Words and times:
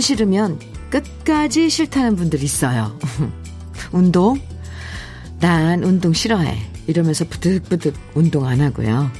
번 0.00 0.02
싫으면 0.02 0.58
끝까지 0.88 1.68
싫다는 1.68 2.16
분들 2.16 2.42
있어요. 2.42 2.98
운동? 3.92 4.40
난 5.38 5.84
운동 5.84 6.14
싫어해. 6.14 6.56
이러면서 6.86 7.26
부득부득 7.26 7.94
운동 8.14 8.46
안 8.46 8.62
하고요. 8.62 9.10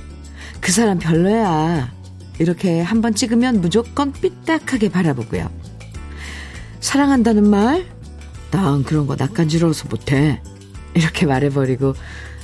그 0.60 0.72
사람 0.72 0.98
별로야. 0.98 1.92
이렇게 2.38 2.80
한번 2.80 3.14
찍으면 3.14 3.60
무조건 3.60 4.10
삐딱하게 4.12 4.88
바라보고요. 4.88 5.50
사랑한다는 6.80 7.48
말? 7.48 7.86
난 8.50 8.83
그런 8.83 9.06
거 9.06 9.16
낯간지러워서 9.16 9.88
못해. 9.88 10.41
이렇게 10.94 11.27
말해버리고 11.27 11.94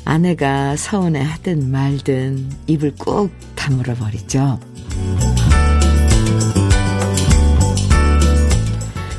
아내가 0.04 0.76
서운해 0.76 1.22
하든 1.22 1.70
말든 1.70 2.50
입을 2.66 2.96
꾹 2.98 3.30
다물어 3.54 3.94
버리죠. 3.94 4.60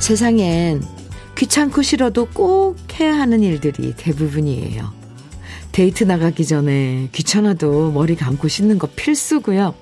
세상엔 0.08 0.82
귀찮고 1.38 1.82
싫어도 1.82 2.28
꼭 2.28 2.78
해야 2.98 3.20
하는 3.20 3.44
일들이 3.44 3.94
대부분이에요. 3.98 4.94
데이트 5.74 6.06
나가기 6.06 6.46
전에 6.46 7.10
귀찮아도 7.12 7.92
머리 7.92 8.16
감고 8.16 8.48
씻는 8.48 8.80
거 8.80 8.88
필수고요. 8.88 9.76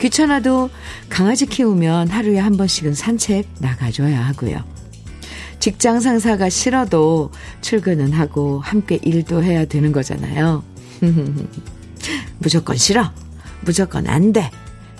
귀찮아도 0.00 0.68
강아지 1.08 1.46
키우면 1.46 2.08
하루에 2.08 2.40
한 2.40 2.56
번씩은 2.56 2.94
산책 2.94 3.46
나가줘야 3.60 4.20
하고요. 4.26 4.64
직장 5.60 6.00
상사가 6.00 6.48
싫어도 6.48 7.30
출근은 7.60 8.10
하고 8.14 8.58
함께 8.58 8.98
일도 9.00 9.44
해야 9.44 9.64
되는 9.64 9.92
거잖아요. 9.92 10.64
무조건 12.40 12.76
싫어. 12.76 13.12
무조건 13.60 14.08
안 14.08 14.32
돼. 14.32 14.50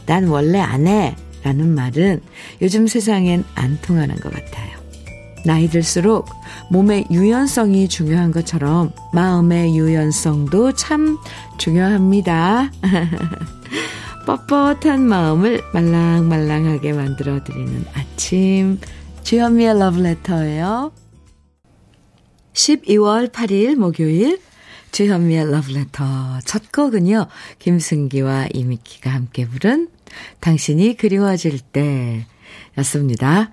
난 0.07 0.29
원래 0.29 0.61
안 0.61 0.87
해. 0.87 1.17
라는 1.43 1.75
말은 1.75 2.21
요즘 2.61 2.87
세상엔 2.87 3.45
안 3.55 3.79
통하는 3.83 4.15
것 4.17 4.33
같아요. 4.33 4.83
나이 5.45 5.69
들수록 5.69 6.29
몸의 6.71 7.07
유연성이 7.11 7.89
중요한 7.89 8.31
것처럼 8.31 8.93
마음의 9.13 9.77
유연성도 9.77 10.73
참 10.73 11.19
중요합니다. 11.59 12.71
뻣뻣한 14.27 15.01
마음을 15.01 15.63
말랑말랑하게 15.75 16.93
만들어드리는 16.93 17.85
아침. 17.95 18.79
주현미의 19.25 19.79
러브레터예요. 19.79 20.93
12월 22.53 23.33
8일 23.33 23.77
목요일 23.77 24.41
주현미의 24.93 25.51
러브레터 25.51 26.41
첫 26.45 26.71
곡은요. 26.71 27.27
김승기와 27.59 28.49
이미키가 28.53 29.11
함께 29.11 29.49
부른 29.49 29.89
당신이 30.41 30.97
그리워질 30.97 31.61
때 31.61 32.27
였습니다. 32.79 33.53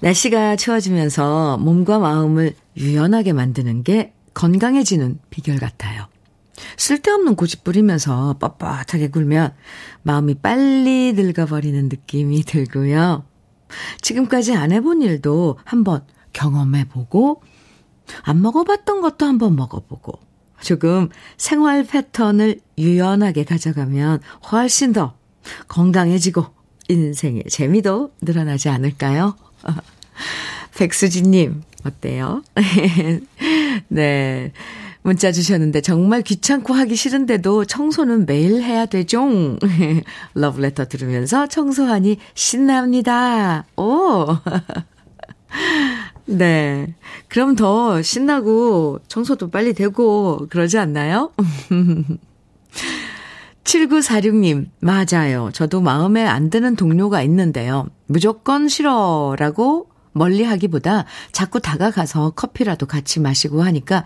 날씨가 0.00 0.56
추워지면서 0.56 1.58
몸과 1.58 1.98
마음을 1.98 2.54
유연하게 2.76 3.32
만드는 3.32 3.82
게 3.82 4.12
건강해지는 4.34 5.18
비결 5.30 5.58
같아요. 5.58 6.06
쓸데없는 6.76 7.36
고집 7.36 7.64
부리면서 7.64 8.36
뻣뻣하게 8.38 9.12
굴면 9.12 9.54
마음이 10.02 10.34
빨리 10.36 11.12
늙어버리는 11.14 11.88
느낌이 11.88 12.42
들고요. 12.42 13.24
지금까지 14.00 14.54
안 14.54 14.72
해본 14.72 15.02
일도 15.02 15.58
한번 15.64 16.04
경험해보고, 16.32 17.42
안 18.22 18.42
먹어봤던 18.42 19.00
것도 19.00 19.26
한번 19.26 19.56
먹어보고, 19.56 20.18
조금 20.60 21.08
생활 21.36 21.84
패턴을 21.84 22.60
유연하게 22.78 23.44
가져가면 23.44 24.20
훨씬 24.50 24.92
더 24.92 25.14
건강해지고, 25.68 26.46
인생의 26.88 27.44
재미도 27.48 28.12
늘어나지 28.22 28.68
않을까요? 28.68 29.36
백수진님, 30.76 31.62
어때요? 31.84 32.42
네. 33.88 34.52
문자 35.02 35.32
주셨는데 35.32 35.80
정말 35.80 36.22
귀찮고 36.22 36.72
하기 36.74 36.94
싫은데도 36.94 37.64
청소는 37.64 38.24
매일 38.26 38.62
해야 38.62 38.86
되죠? 38.86 39.28
러브레터 40.34 40.86
들으면서 40.86 41.48
청소하니 41.48 42.18
신납니다. 42.34 43.64
오! 43.76 44.26
네. 46.26 46.94
그럼 47.28 47.56
더 47.56 48.00
신나고 48.00 49.00
청소도 49.08 49.50
빨리 49.50 49.74
되고 49.74 50.46
그러지 50.48 50.78
않나요? 50.78 51.32
7946님, 53.64 54.70
맞아요. 54.80 55.50
저도 55.52 55.80
마음에 55.80 56.26
안 56.26 56.50
드는 56.50 56.76
동료가 56.76 57.22
있는데요. 57.22 57.86
무조건 58.06 58.68
싫어라고 58.68 59.88
멀리 60.12 60.44
하기보다 60.44 61.06
자꾸 61.32 61.60
다가가서 61.60 62.30
커피라도 62.30 62.86
같이 62.86 63.20
마시고 63.20 63.62
하니까 63.62 64.04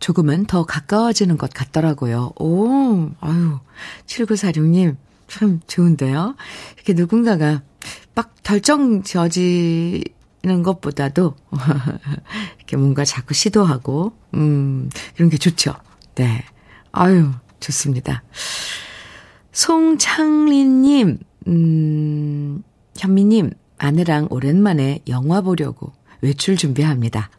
조금은 0.00 0.46
더 0.46 0.64
가까워지는 0.64 1.38
것 1.38 1.50
같더라고요. 1.52 2.32
오, 2.38 3.10
아유, 3.20 3.58
7946님, 4.06 4.96
참 5.28 5.60
좋은데요? 5.66 6.36
이렇게 6.74 6.92
누군가가 6.92 7.62
막 8.14 8.34
결정 8.42 9.02
지어지 9.02 10.04
는 10.46 10.62
것보다도 10.62 11.34
이렇게 12.58 12.76
뭔가 12.76 13.06
자꾸 13.06 13.32
시도하고, 13.32 14.12
음, 14.34 14.90
이런 15.16 15.30
게 15.30 15.38
좋죠. 15.38 15.74
네. 16.16 16.44
아유, 16.92 17.30
좋습니다. 17.60 18.22
송창린님, 19.54 21.18
음, 21.46 22.62
현미님, 22.98 23.52
아내랑 23.78 24.26
오랜만에 24.30 24.98
영화 25.08 25.40
보려고 25.40 25.92
외출 26.22 26.56
준비합니다. 26.56 27.30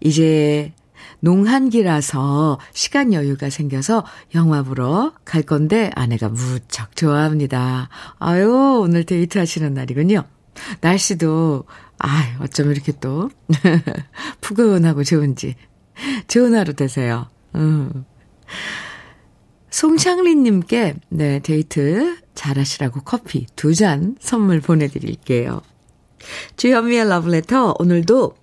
이제 0.00 0.72
농한기라서 1.20 2.58
시간 2.72 3.12
여유가 3.12 3.50
생겨서 3.50 4.04
영화 4.34 4.62
보러 4.64 5.12
갈 5.24 5.42
건데 5.42 5.90
아내가 5.94 6.28
무척 6.28 6.96
좋아합니다. 6.96 7.88
아유, 8.18 8.80
오늘 8.82 9.04
데이트 9.04 9.38
하시는 9.38 9.72
날이군요. 9.72 10.24
날씨도, 10.80 11.64
아유, 11.98 12.24
어쩜 12.40 12.72
이렇게 12.72 12.92
또, 13.00 13.30
푸근하고 14.40 15.04
좋은지. 15.04 15.54
좋은 16.26 16.54
하루 16.54 16.74
되세요. 16.74 17.28
음. 17.54 18.04
송창린님께, 19.74 20.94
네, 21.08 21.40
데이트 21.40 22.16
잘하시라고 22.36 23.00
커피 23.00 23.44
두 23.56 23.74
잔 23.74 24.14
선물 24.20 24.60
보내드릴게요. 24.60 25.62
주현미의 26.56 27.08
러브레터, 27.08 27.74
오늘도 27.80 28.36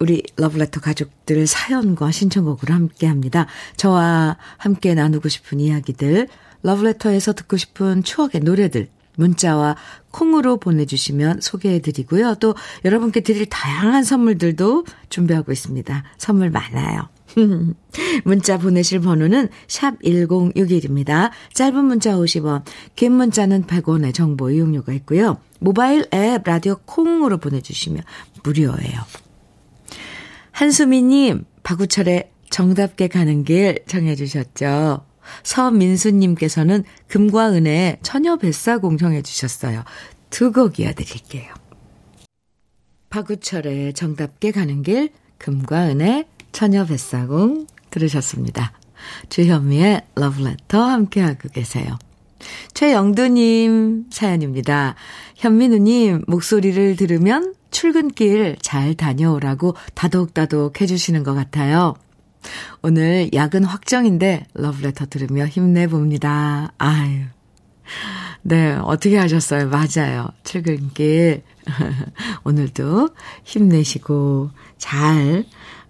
우리 0.00 0.22
러브레터 0.36 0.82
가족들 0.82 1.46
사연과 1.46 2.10
신청곡으로 2.10 2.74
함께 2.74 3.06
합니다. 3.06 3.46
저와 3.78 4.36
함께 4.58 4.92
나누고 4.92 5.30
싶은 5.30 5.60
이야기들, 5.60 6.28
러브레터에서 6.62 7.32
듣고 7.32 7.56
싶은 7.56 8.02
추억의 8.02 8.42
노래들, 8.42 8.90
문자와 9.16 9.76
콩으로 10.10 10.58
보내주시면 10.58 11.40
소개해드리고요. 11.40 12.34
또 12.34 12.54
여러분께 12.84 13.20
드릴 13.22 13.46
다양한 13.46 14.04
선물들도 14.04 14.84
준비하고 15.08 15.52
있습니다. 15.52 16.04
선물 16.18 16.50
많아요. 16.50 17.08
문자 18.24 18.58
보내실 18.58 19.00
번호는 19.00 19.48
샵 19.68 19.98
1061입니다. 20.00 21.30
짧은 21.54 21.84
문자 21.84 22.14
50원, 22.14 22.62
긴 22.94 23.12
문자는 23.12 23.64
100원의 23.64 24.14
정보 24.14 24.50
이용료가 24.50 24.92
있고요. 24.94 25.38
모바일 25.58 26.06
앱 26.14 26.42
라디오 26.44 26.76
콩으로 26.84 27.38
보내주시면 27.38 28.02
무료예요. 28.44 29.00
한수미님, 30.52 31.44
박우철의 31.62 32.30
정답게 32.50 33.08
가는 33.08 33.44
길 33.44 33.80
정해주셨죠. 33.86 35.04
서민수님께서는 35.42 36.84
금과 37.08 37.52
은의 37.52 37.98
처녀 38.02 38.36
뱃사공 38.36 38.96
정해주셨어요. 38.96 39.84
두 40.30 40.52
곡 40.52 40.78
이어드릴게요. 40.78 41.52
박우철의 43.10 43.94
정답게 43.94 44.50
가는 44.52 44.82
길, 44.82 45.10
금과 45.38 45.88
은의 45.88 46.26
처녀 46.56 46.86
뱃사공 46.86 47.66
들으셨습니다. 47.90 48.72
주현미의 49.28 50.00
러브레터 50.14 50.82
함께하고 50.82 51.50
계세요. 51.50 51.98
최영두님 52.72 54.06
사연입니다. 54.10 54.94
현민우님 55.34 56.24
목소리를 56.26 56.96
들으면 56.96 57.54
출근길 57.70 58.56
잘 58.62 58.94
다녀오라고 58.94 59.74
다독다독 59.92 60.80
해주시는 60.80 61.24
것 61.24 61.34
같아요. 61.34 61.94
오늘 62.80 63.28
야근 63.34 63.62
확정인데 63.64 64.46
러브레터 64.54 65.04
들으며 65.10 65.44
힘내봅니다. 65.44 66.72
아유. 66.78 67.24
네, 68.40 68.72
어떻게 68.82 69.18
하셨어요? 69.18 69.68
맞아요. 69.68 70.28
출근길. 70.42 71.42
오늘도 72.44 73.10
힘내시고 73.44 74.52
잘 74.78 75.44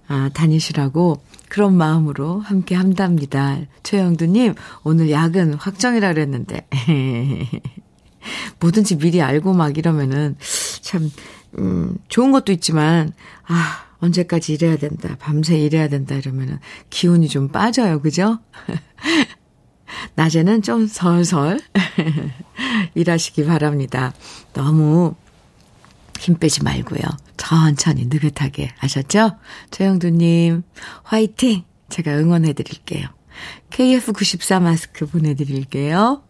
아, 0.09 0.31
다니시라고 0.33 1.21
그런 1.49 1.75
마음으로 1.77 2.41
함께 2.41 2.75
한답니다. 2.75 3.59
최영두님, 3.83 4.55
오늘 4.85 5.11
야근 5.11 5.55
확정이라 5.55 6.13
그랬는데. 6.13 6.67
뭐든지 8.59 8.99
미리 8.99 9.23
알고 9.23 9.53
막 9.53 9.79
이러면은 9.79 10.37
참 10.81 11.11
음, 11.59 11.97
좋은 12.09 12.33
것도 12.33 12.53
있지만, 12.53 13.13
아, 13.47 13.85
언제까지 13.99 14.55
일해야 14.55 14.77
된다, 14.77 15.17
밤새 15.19 15.59
일해야 15.59 15.89
된다 15.89 16.15
이러면은 16.15 16.59
기운이 16.91 17.29
좀 17.29 17.49
빠져요. 17.49 18.01
그죠? 18.01 18.39
낮에는 20.17 20.63
좀 20.63 20.87
설설 20.87 21.61
일하시기 22.95 23.45
바랍니다. 23.47 24.13
너무 24.53 25.15
힘 26.19 26.37
빼지 26.37 26.63
말고요. 26.63 27.03
천천히 27.37 28.07
느긋하게 28.07 28.73
아셨죠? 28.81 29.33
최영두님, 29.71 30.63
화이팅! 31.03 31.65
제가 31.89 32.13
응원해 32.13 32.53
드릴게요. 32.53 33.09
KF94 33.71 34.63
마스크 34.63 35.07
보내드릴게요. 35.07 36.23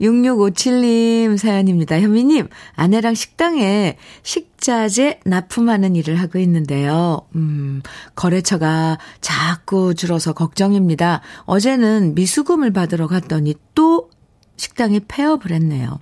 6657님 0.00 1.36
사연입니다. 1.38 2.00
현미님, 2.00 2.48
아내랑 2.74 3.14
식당에 3.14 3.96
식자재 4.22 5.20
납품하는 5.24 5.94
일을 5.96 6.20
하고 6.20 6.38
있는데요. 6.40 7.28
음, 7.36 7.82
거래처가 8.16 8.98
자꾸 9.20 9.94
줄어서 9.94 10.32
걱정입니다. 10.32 11.20
어제는 11.44 12.14
미수금을 12.14 12.72
받으러 12.72 13.06
갔더니 13.06 13.54
또 13.74 14.10
식당이 14.56 15.00
폐업을 15.06 15.52
했네요. 15.52 16.00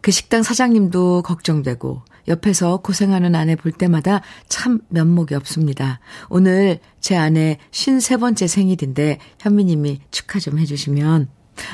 그 0.00 0.10
식당 0.10 0.42
사장님도 0.42 1.22
걱정되고 1.22 2.02
옆에서 2.28 2.78
고생하는 2.78 3.34
아내 3.34 3.56
볼 3.56 3.72
때마다 3.72 4.20
참 4.48 4.80
면목이 4.88 5.34
없습니다. 5.34 6.00
오늘 6.28 6.78
제 7.00 7.16
아내 7.16 7.58
53번째 7.72 8.46
생일인데 8.46 9.18
현미님이 9.40 10.00
축하 10.10 10.38
좀 10.38 10.58
해주시면 10.58 11.28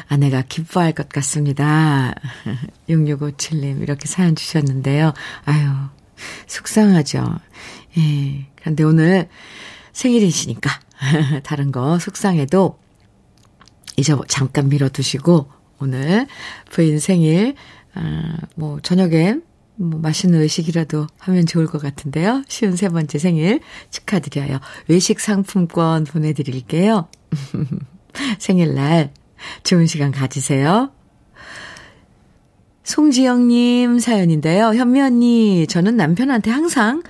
아내가 0.09 0.43
기뻐할 0.43 0.93
것 0.93 1.09
같습니다. 1.09 2.15
6657님 2.89 3.83
이렇게 3.83 4.07
사연 4.07 4.35
주셨는데요. 4.35 5.13
아유 5.45 5.69
속상하죠. 6.47 7.39
예. 7.99 8.47
그런데 8.57 8.85
오늘 8.85 9.29
생일이시니까 9.93 10.71
다른 11.45 11.73
거 11.73 11.99
속상해도 11.99 12.79
이제 13.97 14.15
잠깐 14.29 14.69
미뤄두시고 14.69 15.51
오늘 15.81 16.27
부인 16.71 16.99
생일 16.99 17.55
아, 17.95 18.37
뭐 18.57 18.81
저녁에 18.81 19.37
뭐 19.77 19.99
맛있는 20.01 20.41
외식이라도 20.41 21.07
하면 21.19 21.47
좋을 21.47 21.67
것 21.67 21.81
같은데요. 21.83 22.45
쉬운 22.49 22.77
세 22.77 22.89
번째 22.89 23.19
생일 23.19 23.61
축하드려요. 23.91 24.61
외식 24.89 25.21
상품권 25.21 26.05
보내드릴게요. 26.05 27.09
생일날 28.39 29.13
좋은 29.65 29.87
시간 29.87 30.13
가지세요. 30.13 30.93
송지영님 32.85 33.99
사연인데요. 33.99 34.75
현미 34.75 35.01
언니, 35.01 35.67
저는 35.67 35.97
남편한테 35.97 36.51
항상 36.51 37.03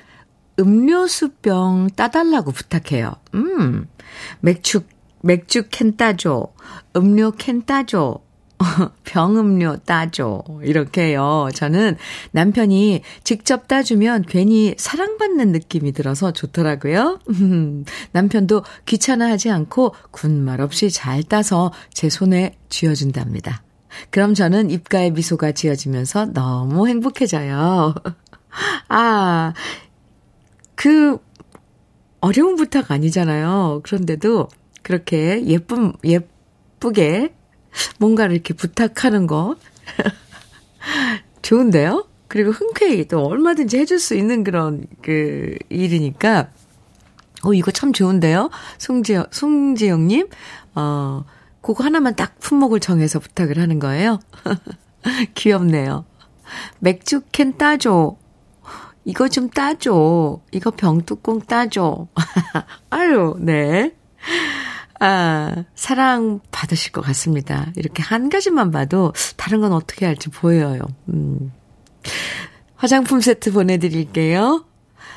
음료수병 0.58 1.88
따달라고 1.96 2.52
부탁해요. 2.52 3.12
음, 3.34 3.88
맥주, 4.40 4.82
맥주 5.20 5.64
캔 5.70 5.96
따줘. 5.96 6.52
음료 6.96 7.32
캔 7.32 7.66
따줘. 7.66 8.23
병음료 9.04 9.78
따줘. 9.84 10.42
이렇게요. 10.62 11.48
저는 11.54 11.96
남편이 12.32 13.02
직접 13.22 13.68
따주면 13.68 14.24
괜히 14.28 14.74
사랑받는 14.76 15.52
느낌이 15.52 15.92
들어서 15.92 16.32
좋더라고요. 16.32 17.20
남편도 18.12 18.64
귀찮아하지 18.86 19.50
않고 19.50 19.94
군말 20.10 20.60
없이 20.60 20.90
잘 20.90 21.22
따서 21.22 21.72
제 21.92 22.08
손에 22.08 22.56
쥐어준답니다. 22.68 23.62
그럼 24.10 24.34
저는 24.34 24.70
입가에 24.70 25.10
미소가 25.10 25.52
지어지면서 25.52 26.26
너무 26.26 26.88
행복해져요. 26.88 27.94
아, 28.88 29.52
그, 30.74 31.18
어려운 32.20 32.56
부탁 32.56 32.90
아니잖아요. 32.90 33.80
그런데도 33.84 34.48
그렇게 34.82 35.44
예쁨, 35.46 35.92
예쁘게 36.04 37.34
뭔가를 37.98 38.34
이렇게 38.34 38.54
부탁하는 38.54 39.26
거. 39.26 39.56
좋은데요? 41.42 42.06
그리고 42.28 42.50
흔쾌히 42.50 43.06
또 43.06 43.24
얼마든지 43.26 43.78
해줄 43.78 43.98
수 43.98 44.14
있는 44.14 44.44
그런 44.44 44.86
그 45.02 45.56
일이니까, 45.68 46.48
어, 47.44 47.52
이거 47.52 47.70
참 47.70 47.92
좋은데요? 47.92 48.50
송지영, 48.78 49.26
송지영님, 49.30 50.28
어, 50.74 51.24
그거 51.60 51.84
하나만 51.84 52.16
딱 52.16 52.38
품목을 52.40 52.80
정해서 52.80 53.18
부탁을 53.18 53.58
하는 53.58 53.78
거예요. 53.78 54.20
귀엽네요. 55.34 56.04
맥주 56.78 57.22
캔 57.32 57.56
따줘. 57.56 58.16
이거 59.04 59.28
좀 59.28 59.50
따줘. 59.50 60.40
이거 60.50 60.70
병뚜껑 60.70 61.40
따줘. 61.42 62.08
아유, 62.90 63.36
네. 63.38 63.94
아, 65.00 65.64
사랑 65.74 66.40
받으실 66.50 66.92
것 66.92 67.00
같습니다. 67.02 67.72
이렇게 67.76 68.02
한 68.02 68.28
가지만 68.28 68.70
봐도 68.70 69.12
다른 69.36 69.60
건 69.60 69.72
어떻게 69.72 70.06
할지 70.06 70.30
보여요. 70.30 70.80
음. 71.08 71.52
화장품 72.76 73.20
세트 73.20 73.52
보내드릴게요. 73.52 74.64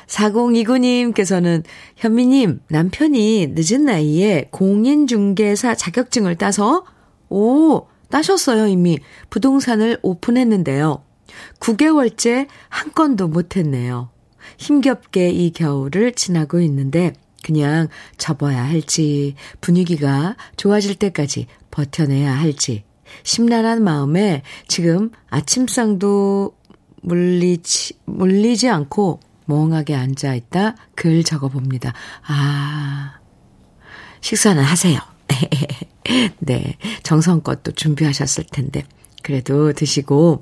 4029님께서는 0.07 1.63
현미님, 1.97 2.61
남편이 2.69 3.53
늦은 3.55 3.85
나이에 3.85 4.47
공인중개사 4.51 5.75
자격증을 5.75 6.35
따서, 6.35 6.85
오, 7.29 7.87
따셨어요, 8.09 8.67
이미. 8.67 8.99
부동산을 9.29 9.99
오픈했는데요. 10.01 11.03
9개월째 11.59 12.47
한 12.69 12.93
건도 12.93 13.27
못했네요. 13.27 14.09
힘겹게 14.57 15.29
이 15.29 15.51
겨울을 15.51 16.13
지나고 16.13 16.61
있는데, 16.61 17.13
그냥 17.47 17.87
접어야 18.17 18.61
할지, 18.61 19.35
분위기가 19.61 20.35
좋아질 20.57 20.95
때까지 20.95 21.47
버텨내야 21.71 22.37
할지, 22.37 22.83
심란한 23.23 23.85
마음에 23.85 24.41
지금 24.67 25.11
아침상도 25.29 26.57
물리지, 27.03 27.93
물리지 28.03 28.67
않고 28.67 29.21
멍하게 29.45 29.95
앉아있다 29.95 30.75
글 30.93 31.23
적어봅니다. 31.23 31.93
아, 32.27 33.13
식사는 34.19 34.61
하세요. 34.61 34.99
네, 36.39 36.77
정성껏 37.03 37.63
또 37.63 37.71
준비하셨을 37.71 38.43
텐데. 38.51 38.83
그래도 39.23 39.71
드시고, 39.71 40.41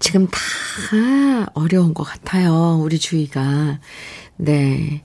지금 0.00 0.26
다 0.26 1.46
어려운 1.54 1.94
것 1.94 2.02
같아요. 2.02 2.80
우리 2.82 2.98
주위가. 2.98 3.78
네. 4.36 5.02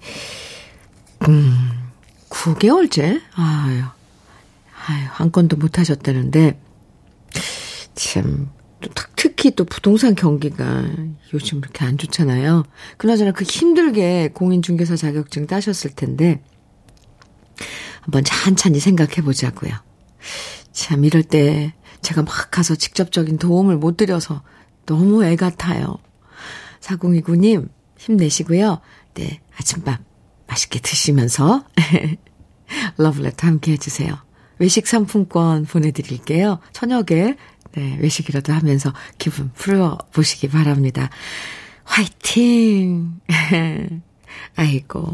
음, 1.27 1.91
9개월째? 2.29 3.21
아유, 3.33 3.83
아유, 4.87 5.07
한 5.09 5.31
건도 5.31 5.57
못 5.57 5.79
하셨다는데, 5.79 6.59
참, 7.95 8.49
또 8.81 8.89
특히 9.15 9.51
또 9.51 9.65
부동산 9.65 10.13
경기가 10.15 10.83
요즘 11.33 11.61
그렇게 11.61 11.85
안 11.85 11.97
좋잖아요. 11.97 12.63
그나저나 12.97 13.31
그 13.31 13.43
힘들게 13.43 14.29
공인중개사 14.33 14.95
자격증 14.95 15.47
따셨을 15.47 15.91
텐데, 15.95 16.43
한번 18.01 18.23
찬찬히 18.23 18.79
생각해 18.79 19.21
보자고요. 19.23 19.71
참, 20.71 21.05
이럴 21.05 21.23
때 21.23 21.73
제가 22.01 22.21
막 22.21 22.51
가서 22.51 22.75
직접적인 22.75 23.37
도움을 23.39 23.77
못 23.77 23.97
드려서 23.97 24.43
너무 24.85 25.23
애 25.25 25.35
같아요. 25.35 25.97
4029님, 26.81 27.69
힘내시고요. 27.97 28.79
네, 29.15 29.41
아침밥 29.57 30.14
맛있게 30.55 30.79
드시면서 30.79 31.65
러블레터 32.97 33.45
함께 33.47 33.73
해주세요. 33.73 34.17
외식 34.57 34.87
상품권 34.87 35.65
보내드릴게요. 35.65 36.59
저녁에 36.71 37.35
네, 37.73 37.97
외식이라도 37.99 38.53
하면서 38.53 38.93
기분 39.17 39.51
풀어보시기 39.53 40.47
바랍니다. 40.47 41.09
화이팅! 41.83 43.19
아이고. 44.55 45.13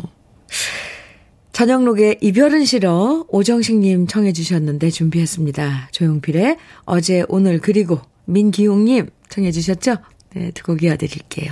저녁록에 1.53 2.17
이별은 2.21 2.65
싫어 2.65 3.25
오정식님 3.27 4.07
청해 4.07 4.33
주셨는데 4.33 4.89
준비했습니다. 4.91 5.89
조용필의 5.91 6.57
어제 6.85 7.25
오늘 7.27 7.59
그리고 7.59 7.99
민기용님 8.25 9.09
청해 9.29 9.51
주셨죠? 9.51 9.97
네, 10.35 10.51
두 10.51 10.63
곡 10.63 10.83
이어드릴게요. 10.83 11.51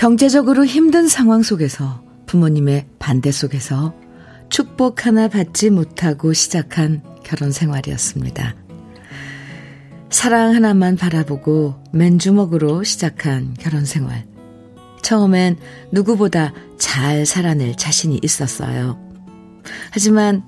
경제적으로 0.00 0.64
힘든 0.64 1.08
상황 1.08 1.42
속에서 1.42 2.02
부모님의 2.24 2.86
반대 2.98 3.30
속에서 3.30 3.94
축복 4.48 5.04
하나 5.04 5.28
받지 5.28 5.68
못하고 5.68 6.32
시작한 6.32 7.02
결혼 7.22 7.52
생활이었습니다. 7.52 8.54
사랑 10.08 10.54
하나만 10.54 10.96
바라보고 10.96 11.84
맨주먹으로 11.92 12.82
시작한 12.82 13.52
결혼 13.60 13.84
생활. 13.84 14.26
처음엔 15.02 15.58
누구보다 15.92 16.54
잘 16.78 17.26
살아낼 17.26 17.76
자신이 17.76 18.20
있었어요. 18.22 18.98
하지만 19.90 20.42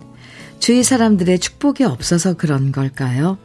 주위 0.60 0.82
사람들의 0.82 1.38
축복이 1.40 1.84
없어서 1.84 2.38
그런 2.38 2.72
걸까요? 2.72 3.36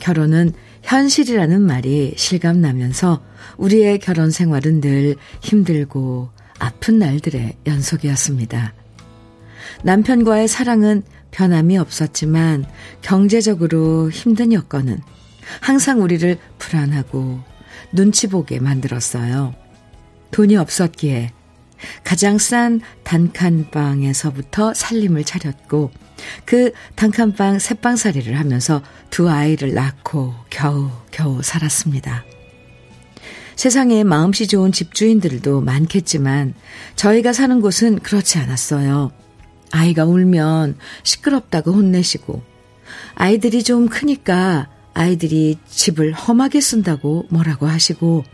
결혼은 0.00 0.52
현실이라는 0.84 1.62
말이 1.62 2.14
실감나면서 2.16 3.22
우리의 3.56 3.98
결혼 3.98 4.30
생활은 4.30 4.80
늘 4.80 5.16
힘들고 5.40 6.30
아픈 6.58 6.98
날들의 6.98 7.56
연속이었습니다. 7.66 8.74
남편과의 9.82 10.46
사랑은 10.46 11.02
변함이 11.30 11.78
없었지만 11.78 12.64
경제적으로 13.02 14.10
힘든 14.10 14.52
여건은 14.52 15.00
항상 15.60 16.00
우리를 16.00 16.38
불안하고 16.58 17.40
눈치 17.92 18.28
보게 18.28 18.60
만들었어요. 18.60 19.54
돈이 20.30 20.56
없었기에 20.56 21.32
가장 22.02 22.38
싼 22.38 22.80
단칸방에서부터 23.04 24.74
살림을 24.74 25.24
차렸고 25.24 25.90
그 26.44 26.72
단칸방 26.94 27.58
새방살이를 27.58 28.38
하면서 28.38 28.82
두 29.10 29.28
아이를 29.28 29.74
낳고 29.74 30.34
겨우 30.50 30.90
겨우 31.10 31.42
살았습니다. 31.42 32.24
세상에 33.56 34.04
마음씨 34.04 34.48
좋은 34.48 34.72
집주인들도 34.72 35.60
많겠지만 35.60 36.54
저희가 36.96 37.32
사는 37.32 37.60
곳은 37.60 38.00
그렇지 38.00 38.38
않았어요. 38.38 39.12
아이가 39.70 40.04
울면 40.04 40.76
시끄럽다고 41.02 41.72
혼내시고 41.72 42.42
아이들이 43.14 43.62
좀 43.62 43.88
크니까 43.88 44.68
아이들이 44.92 45.58
집을 45.68 46.12
험하게 46.12 46.60
쓴다고 46.60 47.26
뭐라고 47.30 47.66
하시고 47.66 48.24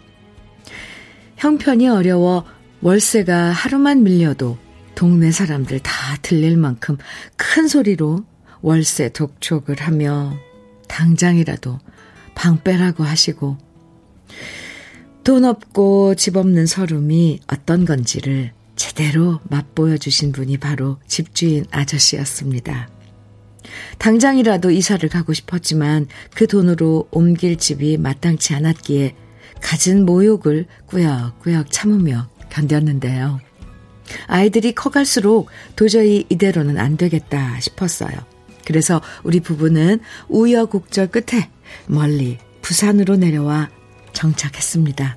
형편이 1.36 1.88
어려워 1.88 2.44
월세가 2.82 3.50
하루만 3.52 4.02
밀려도 4.02 4.58
동네 4.94 5.30
사람들 5.30 5.80
다 5.80 6.16
들릴 6.22 6.56
만큼 6.56 6.98
큰 7.36 7.68
소리로 7.68 8.24
월세 8.62 9.08
독촉을 9.10 9.76
하며 9.80 10.36
당장이라도 10.88 11.78
방 12.34 12.62
빼라고 12.62 13.04
하시고 13.04 13.56
돈 15.24 15.44
없고 15.44 16.14
집 16.14 16.36
없는 16.36 16.66
서름이 16.66 17.40
어떤 17.46 17.84
건지를 17.84 18.52
제대로 18.76 19.40
맛보여 19.44 19.98
주신 19.98 20.32
분이 20.32 20.56
바로 20.56 20.98
집주인 21.06 21.66
아저씨였습니다. 21.70 22.88
당장이라도 23.98 24.70
이사를 24.70 25.06
가고 25.10 25.34
싶었지만 25.34 26.06
그 26.34 26.46
돈으로 26.46 27.06
옮길 27.10 27.56
집이 27.56 27.98
마땅치 27.98 28.54
않았기에 28.54 29.14
갖은 29.60 30.06
모욕을 30.06 30.66
꾸역꾸역 30.86 31.70
참으며 31.70 32.30
견뎠는데요. 32.48 33.49
아이들이 34.26 34.72
커갈수록 34.72 35.48
도저히 35.76 36.24
이대로는 36.28 36.78
안 36.78 36.96
되겠다 36.96 37.58
싶었어요. 37.60 38.10
그래서 38.64 39.00
우리 39.22 39.40
부부는 39.40 40.00
우여곡절 40.28 41.08
끝에 41.08 41.50
멀리 41.86 42.38
부산으로 42.62 43.16
내려와 43.16 43.70
정착했습니다. 44.12 45.16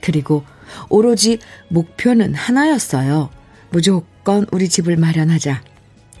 그리고 0.00 0.44
오로지 0.88 1.38
목표는 1.68 2.34
하나였어요. 2.34 3.30
무조건 3.70 4.46
우리 4.52 4.68
집을 4.68 4.96
마련하자. 4.96 5.62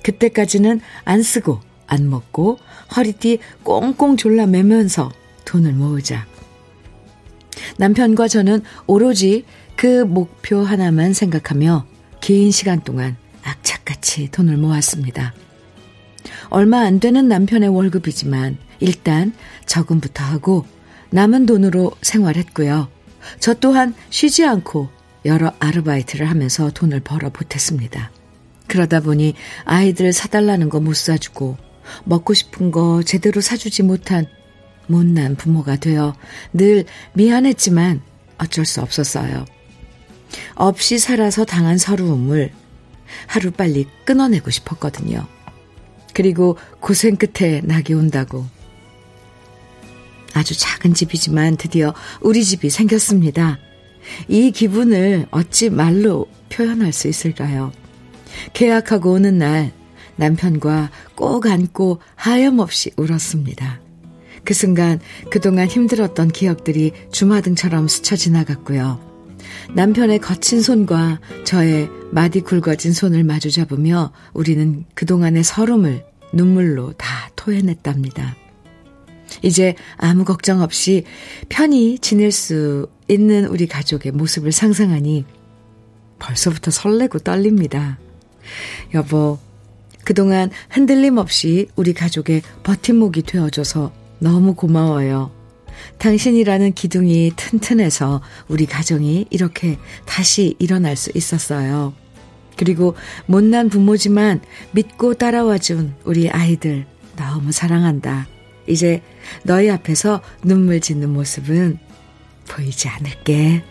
그때까지는 0.02 0.80
안 1.04 1.22
쓰고 1.22 1.60
안 1.86 2.08
먹고 2.08 2.58
허리띠 2.96 3.38
꽁꽁 3.62 4.16
졸라 4.16 4.46
매면서 4.46 5.10
돈을 5.44 5.72
모으자. 5.72 6.26
남편과 7.78 8.28
저는 8.28 8.62
오로지 8.86 9.44
그 9.76 10.04
목표 10.04 10.60
하나만 10.62 11.12
생각하며 11.12 11.86
긴 12.20 12.50
시간 12.50 12.82
동안 12.82 13.16
악착같이 13.42 14.30
돈을 14.30 14.56
모았습니다. 14.56 15.34
얼마 16.50 16.80
안 16.80 17.00
되는 17.00 17.28
남편의 17.28 17.68
월급이지만 17.70 18.58
일단 18.80 19.32
저금부터 19.66 20.24
하고 20.24 20.64
남은 21.10 21.46
돈으로 21.46 21.92
생활했고요. 22.02 22.88
저 23.38 23.54
또한 23.54 23.94
쉬지 24.10 24.44
않고 24.44 24.88
여러 25.24 25.52
아르바이트를 25.58 26.28
하면서 26.28 26.70
돈을 26.70 27.00
벌어 27.00 27.30
보탰습니다. 27.30 28.10
그러다 28.66 29.00
보니 29.00 29.34
아이들 29.64 30.12
사달라는 30.12 30.68
거 30.68 30.80
못 30.80 30.94
사주고 30.94 31.56
먹고 32.04 32.34
싶은 32.34 32.70
거 32.70 33.02
제대로 33.02 33.40
사주지 33.40 33.82
못한 33.82 34.26
못난 34.86 35.36
부모가 35.36 35.76
되어 35.76 36.14
늘 36.52 36.84
미안했지만 37.14 38.00
어쩔 38.38 38.64
수 38.64 38.80
없었어요. 38.80 39.44
없이 40.54 40.98
살아서 40.98 41.44
당한 41.44 41.78
서러움을 41.78 42.52
하루빨리 43.26 43.86
끊어내고 44.04 44.50
싶었거든요. 44.50 45.26
그리고 46.14 46.56
고생 46.80 47.16
끝에 47.16 47.60
낙이 47.64 47.94
온다고. 47.94 48.46
아주 50.34 50.56
작은 50.58 50.94
집이지만 50.94 51.56
드디어 51.56 51.94
우리 52.20 52.44
집이 52.44 52.70
생겼습니다. 52.70 53.58
이 54.28 54.50
기분을 54.50 55.26
어찌 55.30 55.70
말로 55.70 56.26
표현할 56.50 56.92
수 56.92 57.08
있을까요? 57.08 57.72
계약하고 58.52 59.12
오는 59.12 59.38
날 59.38 59.72
남편과 60.16 60.90
꼭 61.14 61.46
안고 61.46 62.00
하염없이 62.14 62.92
울었습니다. 62.96 63.80
그 64.44 64.54
순간 64.54 65.00
그동안 65.30 65.66
힘들었던 65.66 66.28
기억들이 66.28 66.92
주마등처럼 67.12 67.88
스쳐 67.88 68.16
지나갔고요. 68.16 69.09
남편의 69.74 70.18
거친 70.18 70.62
손과 70.62 71.20
저의 71.44 71.88
마디 72.10 72.40
굵어진 72.40 72.92
손을 72.92 73.24
마주 73.24 73.50
잡으며 73.50 74.12
우리는 74.32 74.84
그동안의 74.94 75.44
서름을 75.44 76.04
눈물로 76.32 76.92
다 76.94 77.30
토해냈답니다. 77.36 78.36
이제 79.42 79.76
아무 79.96 80.24
걱정 80.24 80.60
없이 80.60 81.04
편히 81.48 81.98
지낼 81.98 82.32
수 82.32 82.88
있는 83.08 83.46
우리 83.46 83.66
가족의 83.66 84.12
모습을 84.12 84.52
상상하니 84.52 85.24
벌써부터 86.18 86.70
설레고 86.70 87.20
떨립니다. 87.20 87.98
여보, 88.94 89.38
그동안 90.04 90.50
흔들림 90.68 91.16
없이 91.16 91.68
우리 91.76 91.94
가족의 91.94 92.42
버팀목이 92.64 93.22
되어줘서 93.22 93.92
너무 94.18 94.54
고마워요. 94.54 95.39
당신이라는 96.00 96.72
기둥이 96.72 97.32
튼튼해서 97.36 98.22
우리 98.48 98.66
가정이 98.66 99.26
이렇게 99.30 99.78
다시 100.06 100.56
일어날 100.58 100.96
수 100.96 101.12
있었어요. 101.14 101.94
그리고 102.56 102.96
못난 103.26 103.68
부모지만 103.68 104.40
믿고 104.72 105.14
따라와준 105.14 105.94
우리 106.04 106.28
아이들 106.28 106.86
너무 107.16 107.52
사랑한다. 107.52 108.26
이제 108.66 109.02
너희 109.44 109.70
앞에서 109.70 110.22
눈물 110.42 110.80
짓는 110.80 111.10
모습은 111.10 111.78
보이지 112.48 112.88
않을게. 112.88 113.62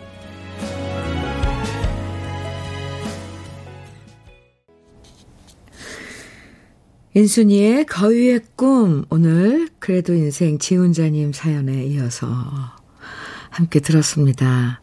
인순이의 7.20 7.86
거위의 7.86 8.40
꿈 8.56 9.04
오늘 9.10 9.68
그래도 9.80 10.14
인생 10.14 10.58
지훈자님 10.58 11.34
사연에 11.34 11.84
이어서 11.88 12.26
함께 13.50 13.82
들었습니다. 13.82 14.82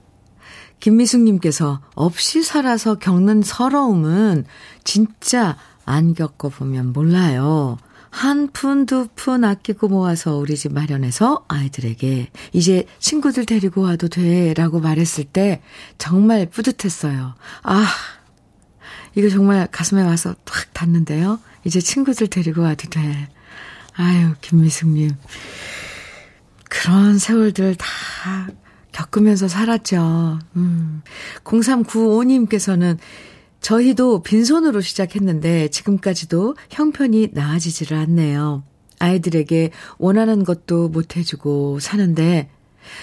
김미숙님께서 0.80 1.80
없이 1.94 2.42
살아서 2.42 2.98
겪는 2.98 3.40
서러움은 3.40 4.44
진짜 4.84 5.56
안 5.86 6.12
겪어보면 6.12 6.92
몰라요. 6.92 7.78
한 8.10 8.48
푼, 8.52 8.84
두 8.84 9.08
푼 9.16 9.42
아끼고 9.42 9.88
모아서 9.88 10.36
우리 10.36 10.56
집 10.56 10.74
마련해서 10.74 11.46
아이들에게 11.48 12.28
이제 12.52 12.84
친구들 12.98 13.46
데리고 13.46 13.80
와도 13.80 14.08
돼 14.08 14.52
라고 14.52 14.80
말했을 14.80 15.24
때 15.24 15.62
정말 15.96 16.44
뿌듯했어요. 16.50 17.34
아, 17.62 17.86
이거 19.14 19.30
정말 19.30 19.66
가슴에 19.72 20.02
와서 20.02 20.34
탁 20.44 20.74
닿는데요. 20.74 21.40
이제 21.66 21.80
친구들 21.80 22.28
데리고 22.28 22.62
와도 22.62 22.88
돼. 22.88 23.28
아유, 23.94 24.34
김미숙님. 24.40 25.10
그런 26.68 27.18
세월들 27.18 27.74
다 27.74 27.86
겪으면서 28.92 29.48
살았죠. 29.48 30.38
음. 30.54 31.02
0395님께서는 31.42 32.98
저희도 33.60 34.22
빈손으로 34.22 34.80
시작했는데 34.80 35.68
지금까지도 35.68 36.56
형편이 36.70 37.30
나아지지를 37.32 37.96
않네요. 37.98 38.62
아이들에게 39.00 39.72
원하는 39.98 40.44
것도 40.44 40.88
못 40.88 41.16
해주고 41.16 41.80
사는데 41.80 42.48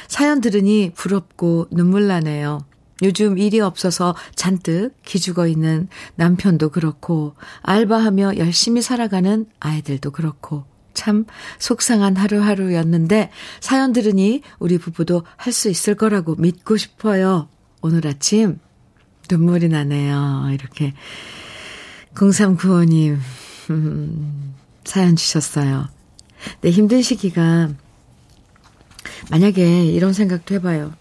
사연 0.07 0.39
들으니 0.39 0.93
부럽고 0.95 1.67
눈물 1.69 2.07
나네요. 2.07 2.65
요즘 3.03 3.37
일이 3.37 3.59
없어서 3.59 4.15
잔뜩 4.35 4.91
기죽어 5.03 5.47
있는 5.47 5.87
남편도 6.15 6.69
그렇고 6.69 7.35
알바하며 7.61 8.37
열심히 8.37 8.81
살아가는 8.81 9.45
아이들도 9.59 10.11
그렇고 10.11 10.65
참 10.93 11.25
속상한 11.59 12.15
하루하루였는데 12.15 13.29
사연 13.59 13.93
들으니 13.93 14.41
우리 14.59 14.77
부부도 14.77 15.23
할 15.37 15.51
수 15.53 15.69
있을 15.69 15.95
거라고 15.95 16.35
믿고 16.35 16.77
싶어요. 16.77 17.47
오늘 17.81 18.07
아침 18.07 18.59
눈물이 19.29 19.69
나네요. 19.69 20.49
이렇게 20.53 20.93
0395님 22.15 23.17
음, 23.71 24.53
사연 24.85 25.15
주셨어요. 25.15 25.87
네, 26.61 26.69
힘든 26.69 27.01
시기가 27.01 27.69
만약에 29.31 29.85
이런 29.85 30.13
생각도 30.13 30.55
해봐요. 30.55 30.93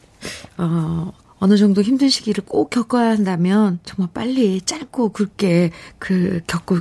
어, 0.56 1.12
어느 1.43 1.57
정도 1.57 1.83
힘든 1.83 2.09
시기를 2.09 2.45
꼭 2.45 2.71
겪어야 2.71 3.11
한다면 3.11 3.81
정말 3.83 4.11
빨리 4.15 4.61
짧고 4.61 5.09
굵게 5.09 5.73
그 5.99 6.41
겪고 6.47 6.79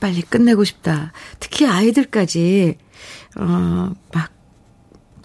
빨리 0.00 0.20
끝내고 0.22 0.64
싶다. 0.64 1.12
특히 1.38 1.64
아이들까지 1.64 2.76
어, 3.36 3.92
막 4.12 4.32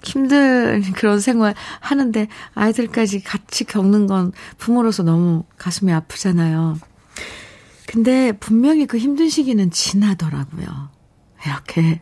힘든 0.04 0.84
그런 0.94 1.20
생활 1.20 1.56
하는데 1.80 2.27
아이들까지 2.54 3.24
같이 3.24 3.63
겪는 3.63 4.06
건 4.06 4.32
부모로서 4.60 5.01
너무 5.01 5.46
가슴이 5.58 5.92
아프잖아요. 5.92 6.77
근데 7.88 8.34
분명히 8.34 8.86
그 8.86 9.00
힘든 9.00 9.30
시기는 9.30 9.72
지나더라고요. 9.72 10.89
이렇게 11.44 12.01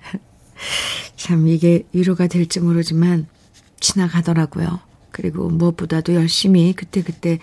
참 1.16 1.48
이게 1.48 1.88
위로가 1.94 2.28
될지 2.28 2.60
모르지만 2.60 3.28
지나가더라고요. 3.80 4.93
그리고 5.14 5.50
무엇보다도 5.50 6.16
열심히 6.16 6.74
그때 6.74 7.02
그때 7.02 7.40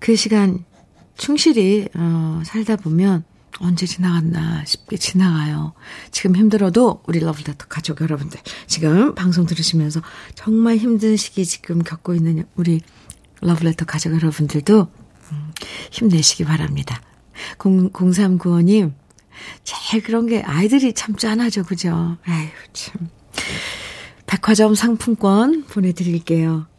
그 0.00 0.16
시간 0.16 0.64
충실히 1.16 1.86
어, 1.94 2.42
살다 2.44 2.76
보면 2.76 3.24
언제 3.60 3.86
지나갔나 3.86 4.64
싶게 4.64 4.96
지나가요. 4.96 5.74
지금 6.10 6.34
힘들어도 6.34 7.02
우리 7.06 7.20
러블레터 7.20 7.66
가족 7.68 8.00
여러분들 8.00 8.40
지금 8.66 9.14
방송 9.14 9.46
들으시면서 9.46 10.00
정말 10.34 10.78
힘든 10.78 11.16
시기 11.16 11.44
지금 11.44 11.82
겪고 11.82 12.14
있는 12.14 12.44
우리 12.56 12.80
러블레터 13.42 13.84
가족 13.84 14.14
여러분들도 14.14 14.88
음, 15.32 15.52
힘내시기 15.90 16.44
바랍니다. 16.44 17.00
0, 17.64 17.90
0395님 17.90 18.92
제일 19.62 20.02
그런 20.02 20.26
게 20.26 20.40
아이들이 20.40 20.94
참 20.94 21.16
짠하죠. 21.16 21.64
그죠? 21.64 22.16
아유 22.24 22.48
참. 22.72 23.08
백화점 24.26 24.74
상품권 24.74 25.64
보내드릴게요. 25.64 26.69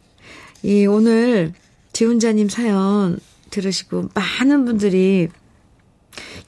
이 0.62 0.86
오늘 0.86 1.52
지훈자님 1.92 2.48
사연 2.48 3.18
들으시고 3.50 4.10
많은 4.14 4.64
분들이 4.64 5.28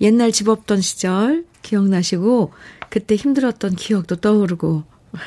옛날 0.01 0.33
집 0.33 0.49
없던 0.49 0.81
시절 0.81 1.45
기억나시고 1.63 2.53
그때 2.91 3.17
힘들었던 3.17 3.75
기억도 3.77 4.17
떠오르고 4.17 4.85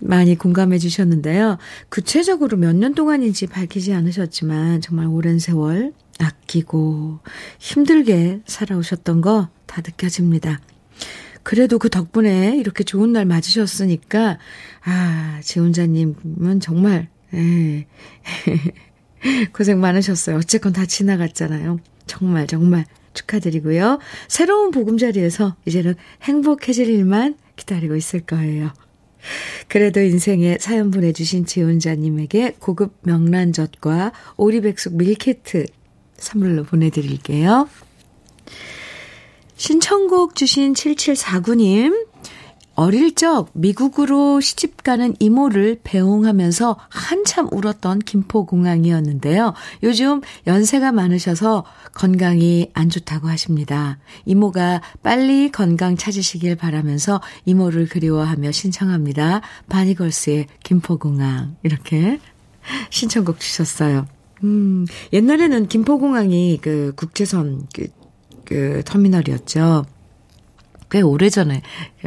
많이 0.00 0.36
공감해 0.36 0.78
주셨는데요. 0.78 1.58
구체적으로 1.88 2.56
몇 2.58 2.74
년 2.74 2.94
동안인지 2.94 3.46
밝히지 3.46 3.92
않으셨지만 3.94 4.80
정말 4.80 5.06
오랜 5.06 5.38
세월 5.38 5.92
아끼고 6.18 7.20
힘들게 7.58 8.40
살아오셨던 8.46 9.20
거 9.20 9.48
다 9.74 9.80
느껴집니다. 9.84 10.60
그래도 11.44 11.78
그 11.78 11.88
덕분에 11.88 12.56
이렇게 12.56 12.82
좋은 12.82 13.12
날 13.12 13.26
맞으셨으니까, 13.26 14.38
아, 14.84 15.40
지훈자님은 15.42 16.60
정말, 16.60 17.08
에 17.32 17.86
고생 19.52 19.80
많으셨어요. 19.80 20.36
어쨌건 20.38 20.72
다 20.72 20.86
지나갔잖아요. 20.86 21.78
정말 22.06 22.46
정말 22.46 22.84
축하드리고요. 23.12 23.98
새로운 24.28 24.70
보금자리에서 24.70 25.56
이제는 25.66 25.94
행복해질 26.22 26.88
일만 26.90 27.36
기다리고 27.56 27.94
있을 27.94 28.20
거예요. 28.20 28.72
그래도 29.68 30.00
인생에 30.00 30.58
사연 30.60 30.90
보내주신 30.90 31.46
지원자님에게 31.46 32.56
고급 32.58 32.98
명란젓과 33.02 34.12
오리백숙 34.36 34.96
밀키트 34.96 35.66
선물로 36.16 36.64
보내드릴게요. 36.64 37.68
신청곡 39.66 40.34
주신 40.34 40.74
7749님, 40.74 42.06
어릴 42.74 43.14
적 43.14 43.48
미국으로 43.54 44.38
시집 44.38 44.82
가는 44.82 45.14
이모를 45.20 45.80
배웅하면서 45.82 46.76
한참 46.90 47.48
울었던 47.50 48.00
김포공항이었는데요. 48.00 49.54
요즘 49.82 50.20
연세가 50.46 50.92
많으셔서 50.92 51.64
건강이 51.94 52.72
안 52.74 52.90
좋다고 52.90 53.26
하십니다. 53.28 53.96
이모가 54.26 54.82
빨리 55.02 55.50
건강 55.50 55.96
찾으시길 55.96 56.56
바라면서 56.56 57.22
이모를 57.46 57.88
그리워하며 57.88 58.52
신청합니다. 58.52 59.40
바니걸스의 59.70 60.48
김포공항. 60.62 61.56
이렇게 61.62 62.20
신청곡 62.90 63.40
주셨어요. 63.40 64.04
음, 64.42 64.84
옛날에는 65.14 65.68
김포공항이 65.68 66.58
그 66.60 66.92
국제선 66.96 67.66
그, 67.74 67.86
그 68.54 68.82
터미널이었죠. 68.84 69.84
꽤 70.88 71.00
오래전에 71.00 71.60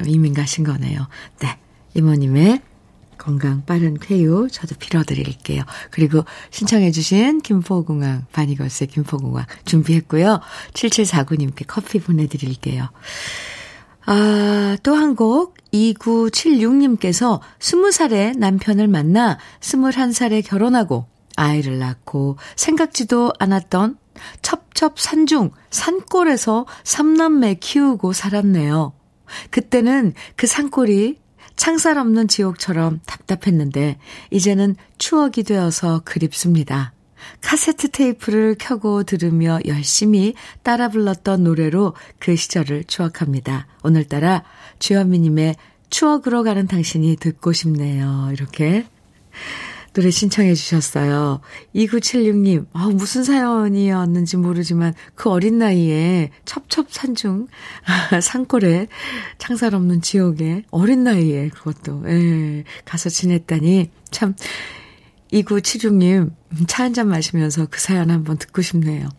이민 0.06 0.34
가신 0.34 0.64
거네요. 0.64 1.10
네. 1.42 1.58
이모님의 1.94 2.62
건강 3.18 3.66
빠른 3.66 4.00
쾌유 4.00 4.48
저도 4.50 4.76
빌어드릴게요. 4.80 5.64
그리고 5.92 6.24
신청해주신 6.52 7.42
김포공항, 7.42 8.28
바니걸스의 8.32 8.88
김포공항 8.88 9.46
준비했고요. 9.66 10.40
7749님께 10.72 11.66
커피 11.68 12.00
보내드릴게요. 12.00 12.92
아, 14.06 14.78
또 14.84 14.96
한 14.96 15.18
곡, 15.18 15.58
2976님께서 15.74 17.42
20살에 17.60 18.38
남편을 18.38 18.88
만나 18.88 19.38
21살에 19.60 20.48
결혼하고 20.48 21.08
아이를 21.36 21.78
낳고 21.78 22.38
생각지도 22.56 23.34
않았던 23.38 23.98
첩첩산중 24.42 25.52
산골에서 25.70 26.66
삼남매 26.84 27.56
키우고 27.56 28.14
살았네요. 28.14 28.94
그때는 29.50 30.14
그 30.36 30.48
산골이 30.48 31.20
창살 31.56 31.98
없는 31.98 32.28
지옥처럼 32.28 33.02
답답했는데 33.06 33.98
이제는 34.32 34.76
추억이 34.98 35.44
되어서 35.44 36.02
그립습니다. 36.06 36.94
카세트 37.42 37.90
테이프를 37.90 38.56
켜고 38.60 39.04
들으며 39.04 39.60
열심히 39.66 40.34
따라 40.64 40.88
불렀던 40.88 41.44
노래로 41.44 41.96
그 42.20 42.36
시절을 42.36 42.86
추억합니다. 42.86 43.68
오늘따라 43.84 44.44
주현미님의 44.80 45.56
추억으로 45.90 46.44
가는 46.44 46.68
당신이 46.68 47.18
듣고 47.18 47.54
싶네요. 47.54 48.30
이렇게 48.32 48.86
노래 49.98 50.12
신청해 50.12 50.54
주셨어요. 50.54 51.42
2976님, 51.74 52.68
아, 52.72 52.86
무슨 52.86 53.24
사연이었는지 53.24 54.38
모르지만 54.38 54.94
그 55.16 55.32
어린 55.32 55.58
나이에 55.58 56.30
첩첩산중, 56.46 57.48
산골에 58.22 58.90
창살 59.40 59.74
없는 59.74 60.02
지옥에 60.02 60.66
어린 60.70 61.04
나이에 61.04 61.50
그것도, 61.50 62.04
예, 62.06 62.64
가서 62.86 63.10
지냈다니 63.10 63.90
참 64.12 64.36
2976님, 65.34 66.30
차 66.68 66.84
한 66.84 66.94
잔 66.94 67.08
마시면서 67.08 67.66
그 67.66 67.80
사연 67.80 68.12
한번 68.12 68.38
듣고 68.38 68.62
싶네요. 68.62 69.10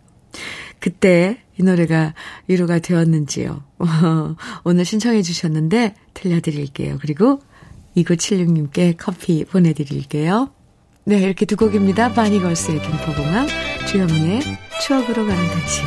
그때 0.78 1.42
이 1.58 1.64
노래가 1.64 2.14
위로가 2.46 2.78
되었는지요. 2.78 3.64
오늘 4.62 4.84
신청해 4.84 5.22
주셨는데 5.22 5.96
들려드릴게요. 6.14 6.98
그리고 7.00 7.40
2976님께 7.96 8.94
커피 8.96 9.44
보내드릴게요. 9.44 10.52
네, 11.08 11.20
이렇게 11.22 11.46
두 11.46 11.56
곡입니다. 11.56 12.12
바니걸스의 12.12 12.82
김포공항, 12.82 13.46
주현미의 13.86 14.42
추억으로 14.82 15.26
가는 15.26 15.48
당신. 15.48 15.86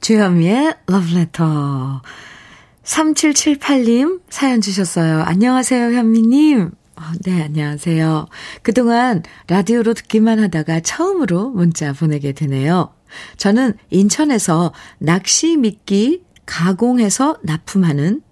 주현미의 0.00 0.74
러브레터. 0.88 2.02
3778님 2.82 4.22
사연 4.28 4.60
주셨어요. 4.60 5.22
안녕하세요, 5.22 5.96
현미님. 5.96 6.72
어, 6.98 7.02
네, 7.24 7.42
안녕하세요. 7.42 8.26
그동안 8.62 9.22
라디오로 9.48 9.92
듣기만 9.92 10.38
하다가 10.38 10.80
처음으로 10.80 11.50
문자 11.50 11.92
보내게 11.92 12.32
되네요. 12.32 12.94
저는 13.36 13.74
인천에서 13.90 14.72
낚시 14.98 15.58
미끼 15.58 16.22
가공해서 16.46 17.36
납품하는 17.42 18.22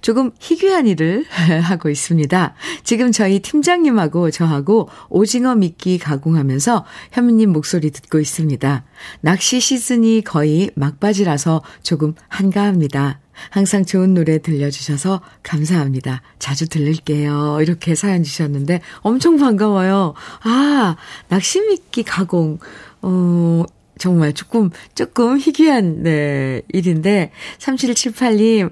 조금 0.00 0.30
희귀한 0.40 0.86
일을 0.86 1.26
하고 1.62 1.90
있습니다. 1.90 2.54
지금 2.82 3.12
저희 3.12 3.40
팀장님하고 3.40 4.30
저하고 4.30 4.88
오징어 5.10 5.54
미끼 5.54 5.98
가공하면서 5.98 6.86
현미님 7.12 7.52
목소리 7.52 7.90
듣고 7.90 8.18
있습니다. 8.18 8.84
낚시 9.20 9.60
시즌이 9.60 10.22
거의 10.22 10.70
막바지라서 10.74 11.62
조금 11.82 12.14
한가합니다. 12.28 13.20
항상 13.50 13.84
좋은 13.84 14.14
노래 14.14 14.38
들려주셔서 14.38 15.20
감사합니다. 15.42 16.22
자주 16.38 16.68
들릴게요. 16.68 17.58
이렇게 17.60 17.94
사연 17.94 18.22
주셨는데 18.22 18.80
엄청 19.00 19.36
반가워요. 19.36 20.14
아, 20.42 20.96
낚시 21.28 21.60
미끼 21.60 22.02
가공. 22.02 22.58
어, 23.02 23.64
정말 23.98 24.32
조금, 24.34 24.70
조금 24.94 25.38
희귀한, 25.38 26.02
네, 26.02 26.60
일인데, 26.68 27.30
3778님, 27.58 28.70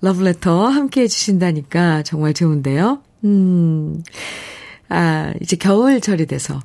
러브레터 0.00 0.66
함께 0.66 1.02
해주신다니까 1.02 2.02
정말 2.02 2.34
좋은데요. 2.34 3.00
음, 3.24 4.02
아, 4.88 5.32
이제 5.40 5.56
겨울철이 5.56 6.26
돼서 6.26 6.60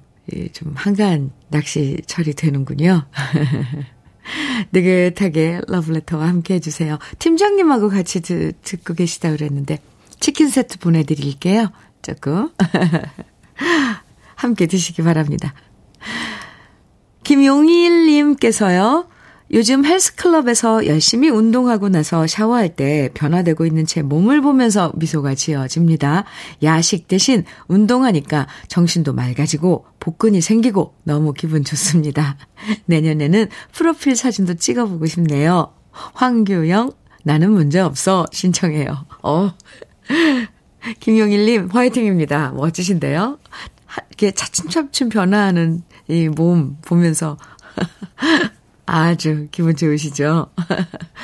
좀 0.54 0.74
한가한 0.76 1.32
낚시철이 1.50 2.34
되는군요. 2.34 3.06
느긋하게 4.72 5.62
러브레터와 5.68 6.28
함께 6.28 6.56
해주세요. 6.56 6.98
팀장님하고 7.20 7.90
같이 7.90 8.22
듣, 8.22 8.56
듣고 8.64 8.94
계시다 8.94 9.32
그랬는데 9.32 9.80
치킨 10.20 10.50
세트 10.50 10.80
보내드릴게요. 10.80 11.72
조금. 12.02 12.50
함께 14.36 14.68
드시기 14.68 15.04
바랍니다. 15.04 15.54
김용일님께서요. 17.24 19.08
요즘 19.52 19.84
헬스클럽에서 19.84 20.86
열심히 20.86 21.30
운동하고 21.30 21.90
나서 21.90 22.28
샤워할 22.28 22.76
때 22.76 23.10
변화되고 23.16 23.66
있는 23.66 23.86
제 23.86 24.04
몸을 24.04 24.42
보면서 24.42 24.92
미소가 24.96 25.34
지어집니다. 25.34 26.26
야식 26.62 27.08
대신 27.08 27.44
운동하니까 27.68 28.48
정신도 28.68 29.14
맑아지고 29.14 29.86
복근이 30.10 30.42
생기고 30.42 30.96
너무 31.04 31.34
기분 31.34 31.64
좋습니다. 31.64 32.36
내년에는 32.88 33.48
프로필 33.72 34.16
사진도 34.16 34.56
찍어보고 34.56 35.06
싶네요. 35.06 35.72
황규영, 35.92 36.94
나는 37.24 37.52
문제 37.52 37.80
없어. 37.80 38.26
신청해요. 38.32 39.06
어. 39.22 39.54
김용일님, 41.00 41.68
화이팅입니다. 41.68 42.54
멋지신데요? 42.54 43.38
이렇게 44.10 44.32
차츰차츰 44.32 45.10
변화하는 45.10 45.84
이 46.08 46.28
몸 46.28 46.78
보면서 46.82 47.38
아주 48.88 49.48
기분 49.52 49.76
좋으시죠? 49.76 50.48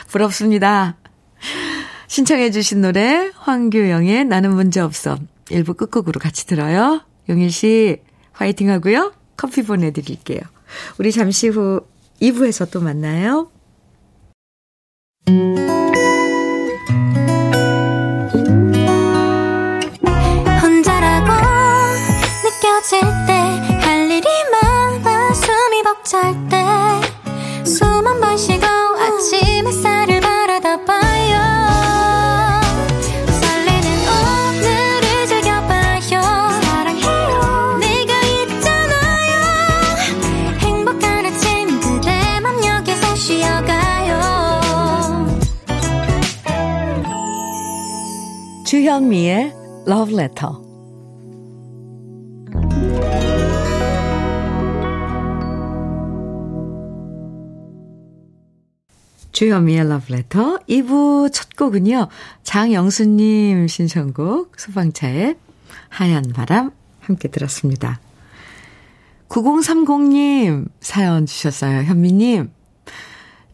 부럽습니다. 0.10 0.95
신청해 2.08 2.52
주신 2.52 2.82
노래 2.82 3.32
황규영의 3.36 4.26
나는 4.26 4.54
문제 4.54 4.80
없어 4.80 5.17
1부 5.45 5.76
끝곡으로 5.76 6.19
같이 6.19 6.45
들어요. 6.45 7.02
용일 7.30 7.52
씨 7.52 8.05
화이팅 8.36 8.69
하고요. 8.69 9.13
커피 9.38 9.63
보내드릴게요. 9.63 10.39
우리 11.00 11.12
잠시 11.12 11.48
후 11.48 11.82
2부에서 12.21 12.69
또 12.71 12.82
만나요. 12.82 13.50
혼자라고 20.62 21.32
느껴질 22.43 23.02
때 23.28 23.56
할 23.82 24.10
일이 24.12 24.28
많아 24.52 25.34
숨이 25.34 25.84
벅찰 25.84 26.34
때 26.50 26.55
주현미의 48.96 49.54
Love 49.90 50.16
Letter. 50.16 50.54
주현미의 59.34 59.80
Love 59.82 60.16
Letter 60.16 60.60
2부 60.70 61.34
첫 61.34 61.58
곡은요. 61.58 62.08
장영수님 62.44 63.68
신청곡 63.68 64.58
소방차의 64.58 65.36
하얀 65.90 66.24
바람 66.32 66.72
함께 67.02 67.28
들었습니다. 67.28 68.00
9030님 69.28 70.70
사연 70.80 71.26
주셨어요. 71.26 71.82
현미님. 71.84 72.55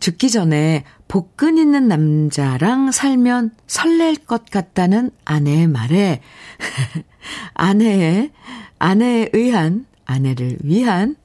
죽기 0.01 0.31
전에 0.31 0.83
복근 1.07 1.59
있는 1.59 1.87
남자랑 1.87 2.91
살면 2.91 3.51
설렐 3.67 4.15
것 4.15 4.45
같다는 4.49 5.11
아내의 5.25 5.67
말에 5.67 6.21
아내의 7.53 8.31
아내에 8.79 9.29
의한 9.33 9.85
아내를 10.05 10.57
위한 10.63 11.15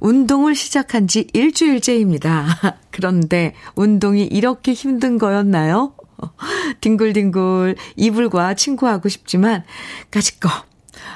운동을 0.00 0.56
시작한 0.56 1.06
지 1.06 1.28
일주일째입니다. 1.32 2.76
그런데 2.90 3.54
운동이 3.76 4.24
이렇게 4.24 4.72
힘든 4.72 5.16
거였나요? 5.18 5.94
뒹굴뒹굴 6.80 7.76
이불과 7.94 8.54
친구하고 8.54 9.08
싶지만 9.08 9.62
까짓거 10.10 10.48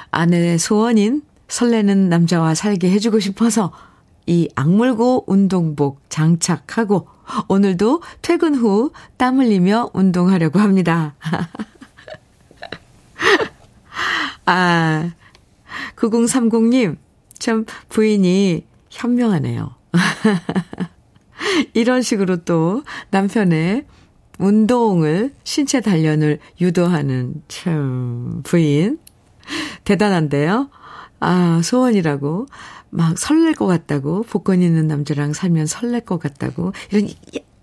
아내의 0.09 0.57
소원인 0.57 1.21
설레는 1.49 2.07
남자와 2.07 2.55
살게 2.55 2.89
해주고 2.91 3.19
싶어서 3.19 3.73
이 4.25 4.49
악물고 4.55 5.25
운동복 5.27 6.01
장착하고 6.09 7.07
오늘도 7.47 8.01
퇴근 8.21 8.55
후 8.55 8.91
땀 9.17 9.39
흘리며 9.39 9.91
운동하려고 9.93 10.59
합니다. 10.59 11.15
아, 14.45 15.11
9030님, 15.95 16.97
참 17.39 17.65
부인이 17.89 18.65
현명하네요. 18.89 19.75
이런 21.73 22.01
식으로 22.01 22.43
또 22.43 22.83
남편의 23.11 23.85
운동을, 24.39 25.33
신체 25.43 25.79
단련을 25.81 26.39
유도하는 26.59 27.35
참 27.47 28.41
부인. 28.43 28.99
대단한데요? 29.83 30.69
아, 31.19 31.61
소원이라고. 31.63 32.47
막 32.95 33.17
설렐 33.17 33.53
것 33.53 33.65
같다고, 33.65 34.21
복권 34.23 34.61
있는 34.61 34.87
남자랑 34.87 35.33
살면 35.33 35.65
설렐 35.65 36.01
것 36.01 36.19
같다고, 36.19 36.73
이런 36.91 37.09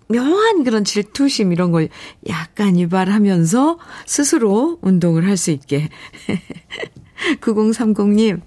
묘한 0.09 0.65
그런 0.65 0.83
질투심 0.83 1.53
이런 1.53 1.71
걸 1.71 1.87
약간 2.27 2.77
유발하면서 2.77 3.79
스스로 4.05 4.77
운동을 4.81 5.25
할 5.25 5.37
수 5.37 5.51
있게. 5.51 5.87
9030님, 7.39 8.41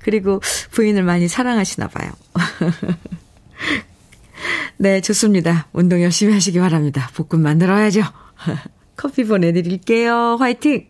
그리고 0.00 0.40
부인을 0.70 1.02
많이 1.02 1.28
사랑하시나 1.28 1.88
봐요. 1.88 2.10
네, 4.78 5.00
좋습니다. 5.00 5.68
운동 5.72 6.02
열심히 6.02 6.32
하시기 6.32 6.58
바랍니다. 6.58 7.10
복근 7.14 7.40
만들어야죠. 7.40 8.02
커피 8.96 9.24
보내드릴게요. 9.24 10.36
화이팅! 10.38 10.86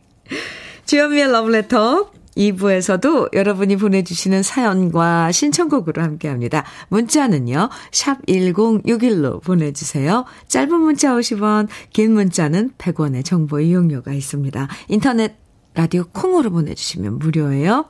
주현미의 0.87 1.31
러브레터 1.33 2.13
2부에서도 2.37 3.35
여러분이 3.35 3.77
보내주시는 3.77 4.43
사연과 4.43 5.33
신청곡으로 5.33 6.03
함께 6.03 6.29
합니다. 6.29 6.65
문자는요, 6.89 7.69
샵 7.93 8.25
1061로 8.27 9.43
보내주세요. 9.43 10.25
짧은 10.49 10.81
문자 10.81 11.15
50원, 11.15 11.69
긴 11.93 12.13
문자는 12.13 12.73
100원의 12.79 13.25
정보 13.25 13.61
이용료가 13.61 14.13
있습니다. 14.13 14.69
인터넷 14.89 15.37
라디오 15.75 16.05
콩으로 16.05 16.51
보내주시면 16.51 17.19
무료예요. 17.19 17.87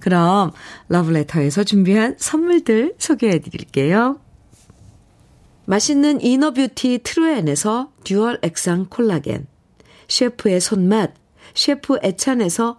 그럼 0.00 0.50
러브레터에서 0.88 1.62
준비한 1.64 2.16
선물들 2.18 2.94
소개해 2.98 3.40
드릴게요. 3.40 4.18
맛있는 5.66 6.20
이너뷰티 6.20 7.00
트루엔에서 7.04 7.92
듀얼 8.02 8.38
액상 8.42 8.86
콜라겐, 8.88 9.46
셰프의 10.08 10.60
손맛, 10.60 11.12
셰프 11.54 11.98
애찬에서 12.02 12.78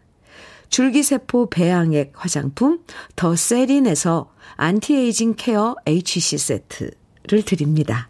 줄기세포 0.71 1.49
배양액 1.49 2.13
화장품 2.15 2.79
더 3.15 3.35
세린에서 3.35 4.31
anti-aging 4.55 5.35
care 5.37 5.75
HC 5.85 6.37
세트를 6.37 7.43
드립니다. 7.45 8.09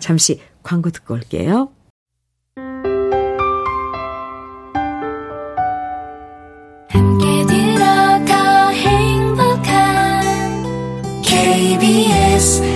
잠시 0.00 0.40
광고 0.62 0.90
듣고 0.90 1.14
올게요. 1.14 1.70
함께 6.88 7.46
들어가 7.46 8.68
행복한 8.70 10.22
KBS 11.22 12.73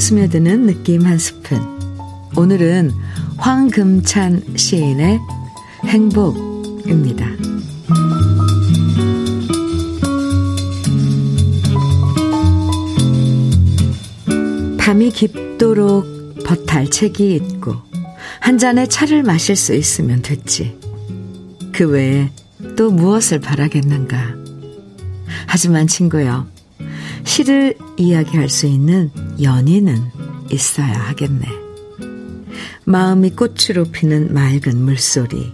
스며드는 0.00 0.66
느낌 0.66 1.04
한 1.04 1.18
스푼. 1.18 1.60
오늘은 2.34 2.90
황금찬 3.36 4.56
시인의 4.56 5.20
행복입니다. 5.84 7.26
밤이 14.78 15.10
깊도록 15.10 16.44
버탈책이 16.44 17.34
있고 17.34 17.76
한 18.40 18.56
잔의 18.56 18.88
차를 18.88 19.22
마실 19.22 19.54
수 19.54 19.74
있으면 19.74 20.22
됐지. 20.22 20.78
그 21.72 21.86
외에 21.86 22.30
또 22.76 22.90
무엇을 22.90 23.38
바라겠는가. 23.38 24.34
하지만 25.46 25.86
친구여, 25.86 26.46
시를 27.24 27.76
이야기할 27.96 28.48
수 28.48 28.66
있는 28.66 29.10
연인은 29.42 30.10
있어야 30.50 30.92
하겠네. 31.08 31.46
마음이 32.84 33.30
꽃으로 33.30 33.84
피는 33.92 34.34
맑은 34.34 34.76
물소리, 34.82 35.52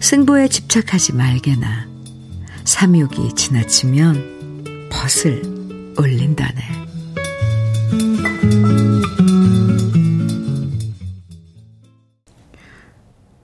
승부에 0.00 0.48
집착하지 0.48 1.14
말게나. 1.14 1.88
삼육이 2.64 3.34
지나치면 3.34 4.88
벗을 4.90 5.42
올린다네. 5.98 6.86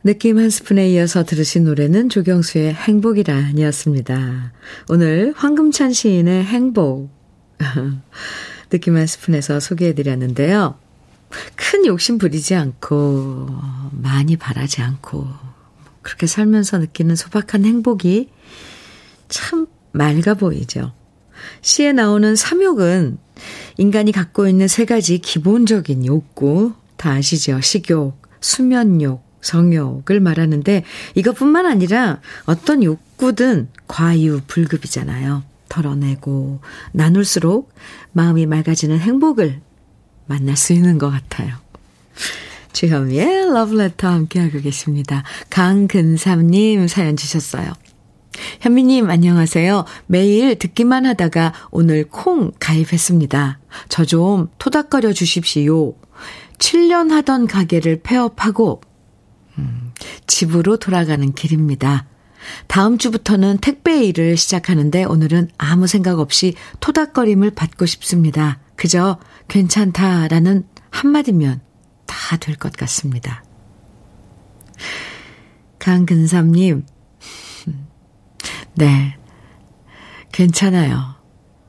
느낌 0.04 0.38
한 0.38 0.50
스푼에 0.50 0.90
이어서 0.90 1.24
들으신 1.24 1.62
노래는 1.62 2.08
조경수의 2.08 2.74
행복이라 2.74 3.34
아니었습니다. 3.34 4.52
오늘 4.88 5.32
황금찬 5.36 5.92
시인의 5.92 6.44
행복. 6.44 7.10
느낌 8.72 8.96
한 8.96 9.06
스푼에서 9.06 9.60
소개해드렸는데요. 9.60 10.78
큰 11.56 11.84
욕심 11.84 12.16
부리지 12.16 12.54
않고, 12.54 13.48
많이 13.90 14.36
바라지 14.38 14.80
않고, 14.80 15.28
그렇게 16.00 16.26
살면서 16.26 16.78
느끼는 16.78 17.14
소박한 17.14 17.66
행복이 17.66 18.30
참 19.28 19.66
맑아 19.92 20.34
보이죠. 20.34 20.94
시에 21.60 21.92
나오는 21.92 22.34
삼욕은 22.34 23.18
인간이 23.76 24.10
갖고 24.10 24.48
있는 24.48 24.68
세 24.68 24.86
가지 24.86 25.18
기본적인 25.18 26.06
욕구, 26.06 26.72
다 26.96 27.12
아시죠? 27.12 27.60
식욕, 27.60 28.22
수면욕, 28.40 29.22
성욕을 29.42 30.20
말하는데 30.20 30.82
이것뿐만 31.14 31.66
아니라 31.66 32.20
어떤 32.46 32.82
욕구든 32.82 33.68
과유불급이잖아요. 33.86 35.51
털어내고 35.72 36.60
나눌수록 36.92 37.72
마음이 38.12 38.44
맑아지는 38.44 38.98
행복을 38.98 39.62
만날 40.26 40.54
수 40.56 40.74
있는 40.74 40.98
것 40.98 41.10
같아요. 41.10 41.56
주현미의 42.74 43.52
러브레터 43.52 44.06
함께하고 44.06 44.60
계십니다. 44.60 45.22
강근삼님 45.48 46.88
사연 46.88 47.16
주셨어요. 47.16 47.72
현미님, 48.60 49.10
안녕하세요. 49.10 49.84
매일 50.06 50.56
듣기만 50.58 51.06
하다가 51.06 51.52
오늘 51.70 52.04
콩 52.04 52.52
가입했습니다. 52.58 53.58
저 53.88 54.04
좀 54.04 54.48
토닥거려 54.58 55.12
주십시오. 55.12 55.94
7년 56.58 57.10
하던 57.10 57.46
가게를 57.46 58.00
폐업하고 58.02 58.82
음, 59.58 59.92
집으로 60.26 60.76
돌아가는 60.76 61.32
길입니다. 61.32 62.06
다음 62.66 62.98
주부터는 62.98 63.58
택배 63.58 64.04
일을 64.04 64.36
시작하는데 64.36 65.04
오늘은 65.04 65.50
아무 65.58 65.86
생각 65.86 66.18
없이 66.18 66.54
토닥거림을 66.80 67.50
받고 67.52 67.86
싶습니다. 67.86 68.58
그저 68.76 69.18
괜찮다라는 69.48 70.66
한마디면 70.90 71.60
다 72.06 72.36
될 72.36 72.56
것 72.56 72.72
같습니다. 72.72 73.44
강근삼님, 75.78 76.84
네. 78.74 79.16
괜찮아요. 80.32 81.16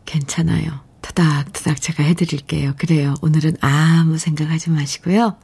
괜찮아요. 0.05 0.81
토닥토닥 1.01 1.81
제가 1.81 2.03
해드릴게요. 2.03 2.73
그래요. 2.77 3.13
오늘은 3.21 3.57
아무 3.61 4.17
생각하지 4.17 4.69
마시고요. 4.69 5.37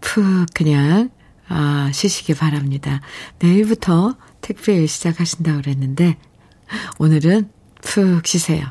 푹 0.00 0.46
그냥 0.54 1.10
아, 1.50 1.90
쉬시기 1.92 2.34
바랍니다. 2.34 3.00
내일부터 3.40 4.16
택배일 4.40 4.86
시작하신다고 4.86 5.62
그랬는데 5.62 6.16
오늘은 6.98 7.50
푹 7.82 8.26
쉬세요. 8.26 8.66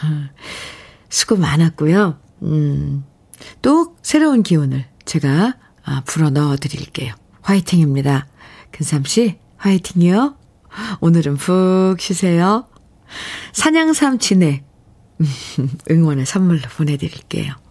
아, 0.00 0.30
수고 1.10 1.36
많았고요. 1.36 2.18
음, 2.42 3.04
또 3.60 3.96
새로운 4.02 4.42
기운을 4.42 4.86
제가 5.04 5.56
아, 5.84 6.02
불어 6.06 6.30
넣어 6.30 6.56
드릴게요. 6.56 7.14
화이팅입니다. 7.42 8.26
근삼 8.70 9.04
씨, 9.04 9.38
화이팅이요. 9.58 10.36
오늘은 11.00 11.36
푹 11.36 12.00
쉬세요. 12.00 12.66
사냥삼 13.52 14.18
진해 14.18 14.64
응원의 15.90 16.24
선물로 16.24 16.62
보내드릴게요. 16.76 17.61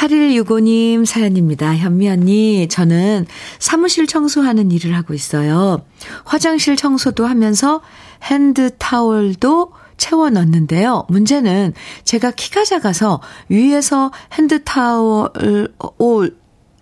8165님 0.00 1.04
사연입니다. 1.04 1.76
현미 1.76 2.08
언니, 2.08 2.68
저는 2.68 3.26
사무실 3.58 4.06
청소하는 4.06 4.70
일을 4.70 4.96
하고 4.96 5.12
있어요. 5.12 5.82
화장실 6.24 6.76
청소도 6.76 7.26
하면서 7.26 7.82
핸드 8.22 8.76
타월도 8.78 9.72
채워 9.98 10.30
넣는데요. 10.30 11.04
문제는 11.10 11.74
제가 12.04 12.30
키가 12.30 12.64
작아서 12.64 13.20
위에서 13.50 14.10
핸드 14.32 14.64
타월을 14.64 15.68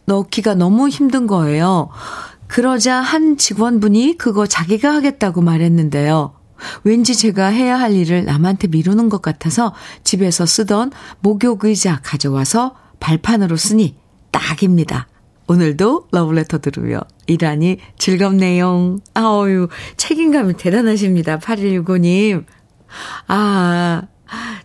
넣기가 0.04 0.54
너무 0.54 0.88
힘든 0.88 1.26
거예요. 1.26 1.88
그러자 2.46 3.00
한 3.00 3.36
직원분이 3.36 4.16
그거 4.16 4.46
자기가 4.46 4.94
하겠다고 4.94 5.42
말했는데요. 5.42 6.34
왠지 6.84 7.16
제가 7.16 7.46
해야 7.46 7.78
할 7.78 7.92
일을 7.94 8.24
남한테 8.24 8.68
미루는 8.68 9.08
것 9.08 9.22
같아서 9.22 9.74
집에서 10.04 10.46
쓰던 10.46 10.92
목욕 11.20 11.64
의자 11.64 12.00
가져와서 12.02 12.74
발판으로 13.00 13.56
쓰니 13.56 13.96
딱입니다. 14.30 15.08
오늘도 15.46 16.08
러브레터 16.12 16.58
들으며 16.58 17.00
일하니 17.26 17.78
즐겁네요. 17.98 18.98
아유, 19.14 19.68
책임감이 19.96 20.54
대단하십니다. 20.54 21.38
8165님. 21.38 22.44
아, 23.28 24.02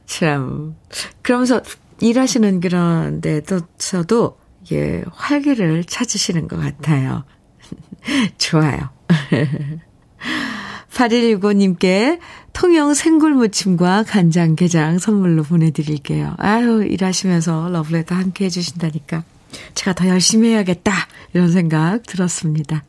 참. 0.06 0.76
그러면서 1.22 1.62
일하시는 2.02 2.60
그런 2.60 3.22
데서도, 3.22 4.38
예, 4.74 5.04
활기를 5.12 5.86
찾으시는 5.86 6.50
것 6.50 6.60
같아요. 6.60 7.24
좋아요. 8.38 8.90
8165님께 10.94 12.20
통영 12.54 12.94
생굴무침과 12.94 14.04
간장게장 14.04 15.00
선물로 15.00 15.44
보내드릴게요. 15.44 16.36
아유, 16.38 16.86
일하시면서 16.86 17.70
러브레터 17.70 18.14
함께 18.16 18.46
해주신다니까. 18.46 19.24
제가 19.74 19.94
더 19.94 20.08
열심히 20.08 20.50
해야겠다. 20.50 20.94
이런 21.34 21.52
생각 21.52 22.04
들었습니다. 22.04 22.84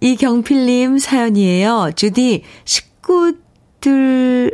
이경필님 0.00 0.98
사연이에요. 0.98 1.92
주디, 1.94 2.42
식구들과 2.64 4.50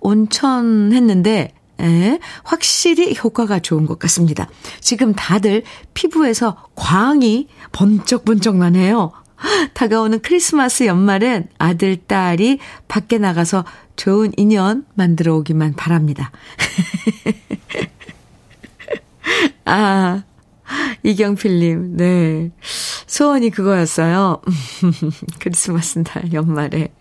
온천 0.00 0.92
했는데, 0.92 1.52
에, 1.80 2.18
확실히 2.44 3.16
효과가 3.16 3.58
좋은 3.58 3.86
것 3.86 3.98
같습니다. 3.98 4.48
지금 4.80 5.14
다들 5.14 5.64
피부에서 5.94 6.56
광이 6.76 7.48
번쩍번쩍 7.72 8.56
나네요. 8.56 9.12
다가오는 9.74 10.22
크리스마스 10.22 10.84
연말엔 10.84 11.48
아들, 11.58 11.96
딸이 11.96 12.58
밖에 12.88 13.18
나가서 13.18 13.64
좋은 13.96 14.32
인연 14.36 14.86
만들어 14.94 15.36
오기만 15.36 15.74
바랍니다. 15.74 16.30
아, 19.64 20.22
이경필님, 21.02 21.96
네. 21.96 22.50
소원이 23.06 23.50
그거였어요. 23.50 24.40
크리스마스 25.40 26.02
날 26.02 26.32
연말에. 26.32 26.92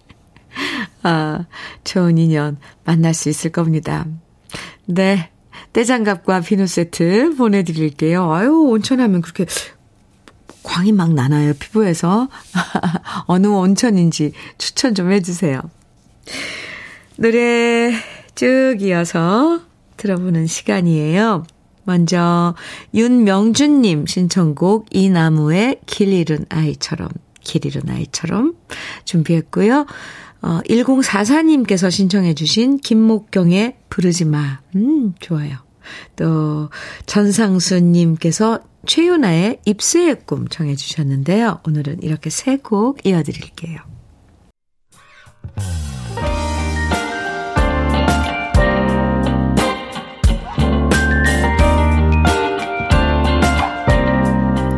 아, 1.03 1.45
좋은 1.83 2.17
인연 2.17 2.57
만날 2.83 3.13
수 3.13 3.29
있을 3.29 3.51
겁니다. 3.51 4.05
네. 4.85 5.29
떼장갑과 5.73 6.41
비누 6.41 6.67
세트 6.67 7.35
보내드릴게요. 7.37 8.33
아유, 8.33 8.51
온천하면 8.51 9.21
그렇게 9.21 9.45
광이 10.63 10.91
막 10.91 11.13
나나요, 11.13 11.53
피부에서. 11.53 12.29
어느 13.27 13.47
온천인지 13.47 14.33
추천 14.57 14.95
좀 14.95 15.11
해주세요. 15.11 15.61
노래 17.17 17.93
쭉 18.35 18.77
이어서 18.79 19.61
들어보는 19.97 20.47
시간이에요. 20.47 21.45
먼저 21.83 22.55
윤명준님 22.93 24.05
신청곡 24.05 24.87
이나무의 24.91 25.79
길 25.85 26.13
잃은 26.13 26.45
아이처럼 26.49 27.09
길 27.41 27.65
잃은 27.65 27.89
아이처럼 27.89 28.55
준비했고요. 29.05 29.85
어, 30.43 30.59
1044님께서 30.67 31.91
신청해 31.91 32.33
주신 32.33 32.77
김목경의 32.77 33.77
부르지 33.89 34.25
마. 34.25 34.59
음, 34.75 35.13
좋아요. 35.19 35.57
또 36.15 36.69
전상수님께서 37.05 38.59
최윤아의 38.85 39.59
입수의 39.65 40.21
꿈 40.25 40.47
청해 40.47 40.75
주셨는데요. 40.75 41.61
오늘은 41.67 42.03
이렇게 42.03 42.29
세 42.29 42.57
곡 42.57 43.05
이어드릴게요. 43.05 43.79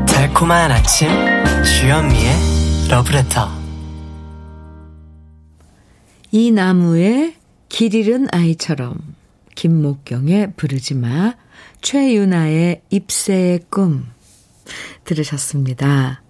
달콤한 0.08 0.72
아침 0.72 1.10
주현미의 1.64 2.34
러브레터 2.90 3.50
이 6.32 6.52
나무의 6.52 7.36
길 7.70 7.94
잃은 7.94 8.28
아이처럼 8.32 8.98
김목경의 9.56 10.54
부르지마 10.56 11.36
최윤아의 11.82 12.82
입새의 12.90 13.62
꿈 13.70 14.06
들으셨습니다. 15.04 16.24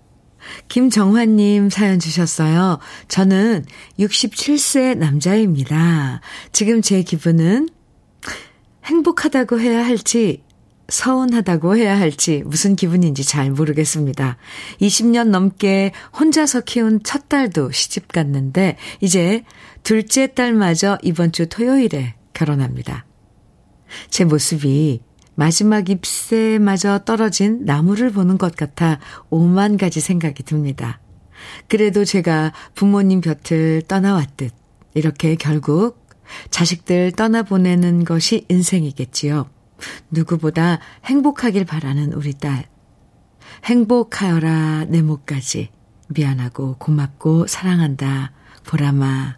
김정환님 0.68 1.70
사연 1.70 2.00
주셨어요. 2.00 2.80
저는 3.08 3.66
67세 4.00 4.98
남자입니다. 4.98 6.22
지금 6.52 6.82
제 6.82 7.02
기분은 7.02 7.70
행복하다고 8.86 9.60
해야 9.60 9.86
할지 9.86 10.44
서운하다고 10.90 11.78
해야 11.78 11.98
할지 11.98 12.44
무슨 12.46 12.76
기분인지 12.76 13.24
잘 13.24 13.52
모르겠습니다. 13.52 14.38
20년 14.82 15.30
넘게 15.30 15.94
혼자서 16.20 16.62
키운 16.62 17.02
첫 17.04 17.30
딸도 17.30 17.72
시집 17.72 18.12
갔는데 18.12 18.78
이제 19.00 19.44
둘째 19.84 20.28
딸마저 20.28 20.98
이번 21.02 21.32
주 21.32 21.48
토요일에 21.48 22.16
결혼합니다. 22.34 23.06
제 24.10 24.26
모습이 24.26 25.02
마지막 25.36 25.90
잎새마저 25.90 27.00
떨어진 27.06 27.66
나무를 27.66 28.12
보는 28.12 28.38
것 28.38 28.56
같아 28.56 29.00
오만 29.30 29.78
가지 29.78 30.00
생각이 30.00 30.44
듭니다. 30.44 31.00
그래도 31.68 32.06
제가 32.06 32.54
부모님 32.76 33.22
곁을 33.22 33.84
떠나왔듯 33.88 34.54
이렇게 34.94 35.36
결국 35.36 36.08
자식들 36.50 37.12
떠나보내는 37.12 38.06
것이 38.06 38.46
인생이겠지요. 38.50 39.50
누구보다 40.12 40.80
행복하길 41.06 41.66
바라는 41.66 42.14
우리 42.14 42.34
딸. 42.34 42.68
행복하여라 43.66 44.86
내 44.86 45.02
목까지. 45.02 45.70
미안하고 46.10 46.76
고맙고 46.78 47.48
사랑한다. 47.48 48.32
보람아. 48.66 49.38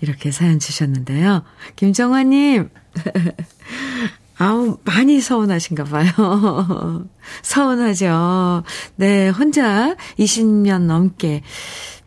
이렇게 0.00 0.30
사연 0.30 0.58
주셨는데요. 0.58 1.44
김정화님. 1.76 2.70
아우, 4.38 4.76
많이 4.84 5.20
서운하신가 5.20 5.84
봐요. 5.84 6.10
서운하죠. 7.42 8.64
네, 8.96 9.30
혼자 9.30 9.96
20년 10.18 10.82
넘게, 10.82 11.42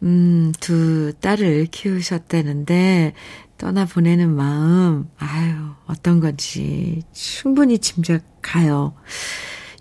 음, 0.04 0.52
두 0.60 1.14
딸을 1.20 1.68
키우셨다는데, 1.72 3.14
떠나보내는 3.58 4.34
마음, 4.36 5.10
아유, 5.18 5.56
어떤 5.88 6.20
건지 6.20 7.02
충분히 7.14 7.80
짐작가요. 7.80 8.94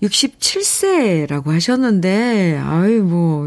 67세라고 0.02 1.48
하셨는데, 1.48 2.58
아유, 2.64 3.02
뭐, 3.02 3.46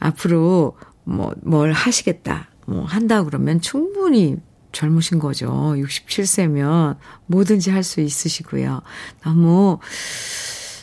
앞으로 0.00 0.78
뭐, 1.04 1.34
뭘 1.42 1.72
하시겠다, 1.72 2.48
뭐, 2.66 2.84
한다 2.84 3.22
그러면 3.24 3.60
충분히 3.60 4.38
젊으신 4.72 5.18
거죠. 5.18 5.74
67세면 5.76 6.96
뭐든지 7.26 7.70
할 7.70 7.82
수 7.82 8.00
있으시고요. 8.00 8.80
너무, 9.24 9.78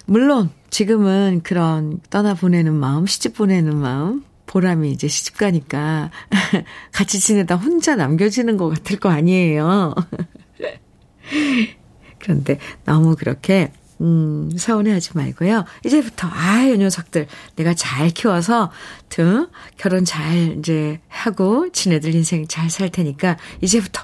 물론 0.06 0.50
지금은 0.70 1.42
그런 1.44 2.00
떠나보내는 2.10 2.74
마음, 2.74 3.06
시집 3.06 3.36
보내는 3.36 3.76
마음, 3.76 4.24
보람이 4.46 4.92
이제 4.92 5.08
시집 5.08 5.38
가니까 5.38 6.10
같이 6.92 7.20
지내다 7.20 7.56
혼자 7.56 7.96
남겨지는 7.96 8.58
것 8.58 8.70
같을 8.70 9.00
거 9.00 9.10
아니에요. 9.10 9.94
그런데 12.20 12.60
너무 12.86 13.16
그렇게 13.16 13.72
음, 14.02 14.50
서운해하지 14.56 15.12
말고요. 15.16 15.66
이제부터, 15.86 16.28
아, 16.32 16.64
이 16.64 16.78
녀석들, 16.78 17.28
내가 17.56 17.74
잘 17.74 18.10
키워서, 18.10 18.72
등, 19.10 19.48
결혼 19.78 20.06
잘, 20.06 20.58
이제, 20.58 21.00
하고, 21.10 21.70
지네들 21.72 22.16
인생 22.16 22.48
잘 22.48 22.70
살 22.70 22.90
테니까, 22.90 23.38
이제부터, 23.62 24.04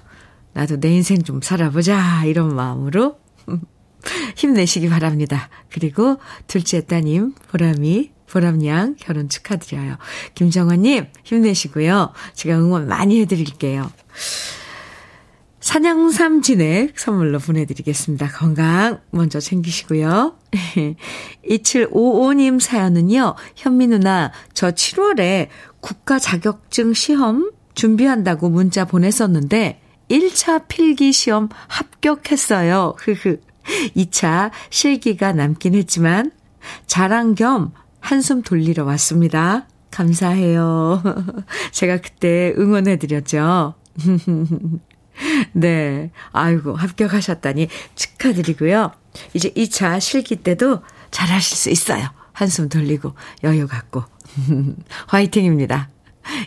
나도 0.53 0.79
내 0.79 0.89
인생 0.93 1.21
좀 1.23 1.41
살아보자, 1.41 2.25
이런 2.25 2.53
마음으로, 2.55 3.19
힘내시기 4.35 4.89
바랍니다. 4.89 5.49
그리고, 5.69 6.17
둘째 6.47 6.85
따님, 6.85 7.33
보람이, 7.49 8.11
보람양, 8.27 8.95
결혼 8.99 9.29
축하드려요. 9.29 9.97
김정환님, 10.33 11.07
힘내시고요. 11.23 12.11
제가 12.33 12.57
응원 12.57 12.87
많이 12.87 13.21
해드릴게요. 13.21 13.89
산양삼 15.65 16.43
진액 16.43 16.99
선물로 16.99 17.39
보내드리겠습니다. 17.39 18.27
건강 18.27 18.99
먼저 19.09 19.39
챙기시고요. 19.39 20.35
2755님 21.49 22.59
사연은요. 22.59 23.33
현미 23.55 23.87
누나 23.87 24.31
저 24.53 24.69
7월에 24.69 25.47
국가 25.81 26.19
자격증 26.19 26.93
시험 26.93 27.51
준비한다고 27.73 28.49
문자 28.49 28.85
보냈었는데 28.85 29.81
1차 30.07 30.67
필기 30.67 31.11
시험 31.11 31.49
합격했어요. 31.67 32.93
흐흐. 32.99 33.39
2차 33.97 34.51
실기가 34.69 35.33
남긴 35.33 35.73
했지만 35.73 36.31
자랑 36.85 37.33
겸 37.33 37.71
한숨 38.01 38.43
돌리러 38.43 38.85
왔습니다. 38.85 39.67
감사해요. 39.89 41.01
제가 41.73 42.01
그때 42.01 42.53
응원해드렸죠. 42.55 43.73
네. 45.53 46.11
아이고, 46.31 46.75
합격하셨다니 46.75 47.67
축하드리고요. 47.95 48.91
이제 49.33 49.49
2차 49.51 49.99
실기 49.99 50.37
때도 50.37 50.81
잘하실 51.11 51.57
수 51.57 51.69
있어요. 51.69 52.07
한숨 52.33 52.69
돌리고 52.69 53.13
여유 53.43 53.67
갖고. 53.67 54.03
화이팅입니다. 55.07 55.89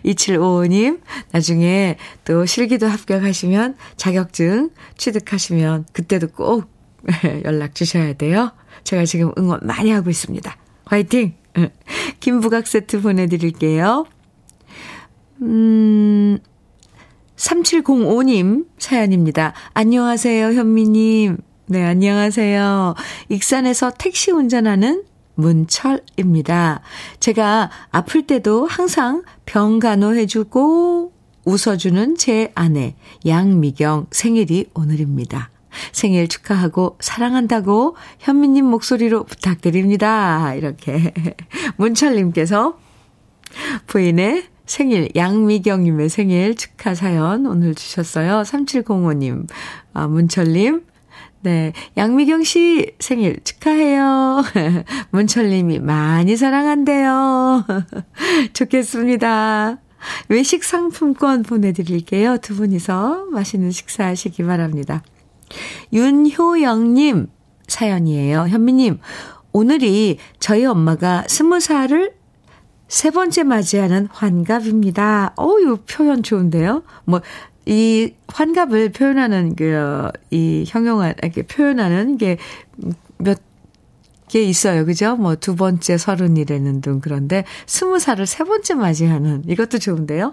2755님, 0.04 1.00
나중에 1.30 1.96
또 2.24 2.44
실기도 2.46 2.88
합격하시면 2.88 3.76
자격증 3.96 4.70
취득하시면 4.96 5.86
그때도 5.92 6.28
꼭 6.28 6.70
연락 7.44 7.74
주셔야 7.74 8.12
돼요. 8.12 8.52
제가 8.84 9.04
지금 9.04 9.32
응원 9.38 9.60
많이 9.62 9.90
하고 9.90 10.10
있습니다. 10.10 10.56
화이팅! 10.84 11.34
김부각 12.20 12.66
세트 12.66 13.00
보내드릴게요. 13.00 14.06
음, 15.42 16.38
3705님 17.38 18.66
사연입니다. 18.78 19.54
안녕하세요, 19.72 20.52
현미님. 20.52 21.38
네, 21.66 21.84
안녕하세요. 21.84 22.94
익산에서 23.28 23.92
택시 23.96 24.32
운전하는 24.32 25.04
문철입니다. 25.34 26.80
제가 27.20 27.70
아플 27.90 28.26
때도 28.26 28.66
항상 28.66 29.22
병 29.46 29.78
간호 29.78 30.14
해주고 30.14 31.12
웃어주는 31.44 32.16
제 32.16 32.50
아내 32.54 32.96
양미경 33.24 34.08
생일이 34.10 34.66
오늘입니다. 34.74 35.50
생일 35.92 36.26
축하하고 36.26 36.96
사랑한다고 36.98 37.94
현미님 38.18 38.64
목소리로 38.64 39.24
부탁드립니다. 39.24 40.54
이렇게 40.54 41.14
문철님께서 41.76 42.78
부인의 43.86 44.48
생일, 44.68 45.08
양미경님의 45.16 46.10
생일 46.10 46.54
축하 46.54 46.94
사연 46.94 47.46
오늘 47.46 47.74
주셨어요. 47.74 48.42
3705님, 48.42 49.48
아, 49.94 50.06
문철님. 50.06 50.84
네. 51.40 51.72
양미경 51.96 52.42
씨 52.42 52.92
생일 52.98 53.38
축하해요. 53.44 54.42
문철님이 55.10 55.78
많이 55.78 56.36
사랑한대요. 56.36 57.64
좋겠습니다. 58.52 59.78
외식 60.28 60.64
상품권 60.64 61.44
보내드릴게요. 61.44 62.36
두 62.38 62.54
분이서 62.56 63.26
맛있는 63.30 63.70
식사하시기 63.70 64.44
바랍니다. 64.44 65.02
윤효영님 65.92 67.28
사연이에요. 67.68 68.48
현미님, 68.48 68.98
오늘이 69.52 70.18
저희 70.40 70.66
엄마가 70.66 71.24
스무 71.28 71.58
살을 71.58 72.17
세 72.88 73.10
번째 73.10 73.42
맞이하는 73.44 74.08
환갑입니다. 74.10 75.34
어유 75.38 75.78
표현 75.88 76.22
좋은데요? 76.22 76.82
뭐, 77.04 77.20
이 77.66 78.14
환갑을 78.28 78.92
표현하는 78.92 79.54
그, 79.54 80.08
이 80.30 80.64
형용한, 80.66 81.14
이렇게 81.22 81.42
표현하는 81.42 82.16
게몇개 82.16 82.38
있어요. 84.42 84.86
그죠? 84.86 85.16
뭐 85.16 85.34
두 85.36 85.54
번째 85.54 85.98
서른이라는 85.98 86.80
등 86.80 87.00
그런데 87.00 87.44
스무 87.66 87.98
살을 87.98 88.26
세 88.26 88.44
번째 88.44 88.74
맞이하는 88.74 89.44
이것도 89.46 89.78
좋은데요? 89.78 90.32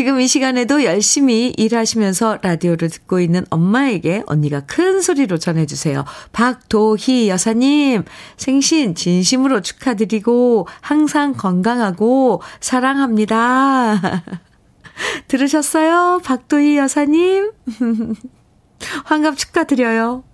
지금 0.00 0.18
이 0.18 0.26
시간에도 0.26 0.82
열심히 0.84 1.52
일하시면서 1.58 2.38
라디오를 2.40 2.88
듣고 2.88 3.20
있는 3.20 3.44
엄마에게 3.50 4.22
언니가 4.24 4.60
큰 4.60 5.02
소리로 5.02 5.36
전해주세요. 5.36 6.06
박도희 6.32 7.28
여사님, 7.28 8.04
생신 8.38 8.94
진심으로 8.94 9.60
축하드리고 9.60 10.66
항상 10.80 11.34
건강하고 11.34 12.40
사랑합니다. 12.60 14.22
들으셨어요? 15.28 16.22
박도희 16.24 16.78
여사님? 16.78 17.52
환갑 19.04 19.36
축하드려요. 19.36 20.24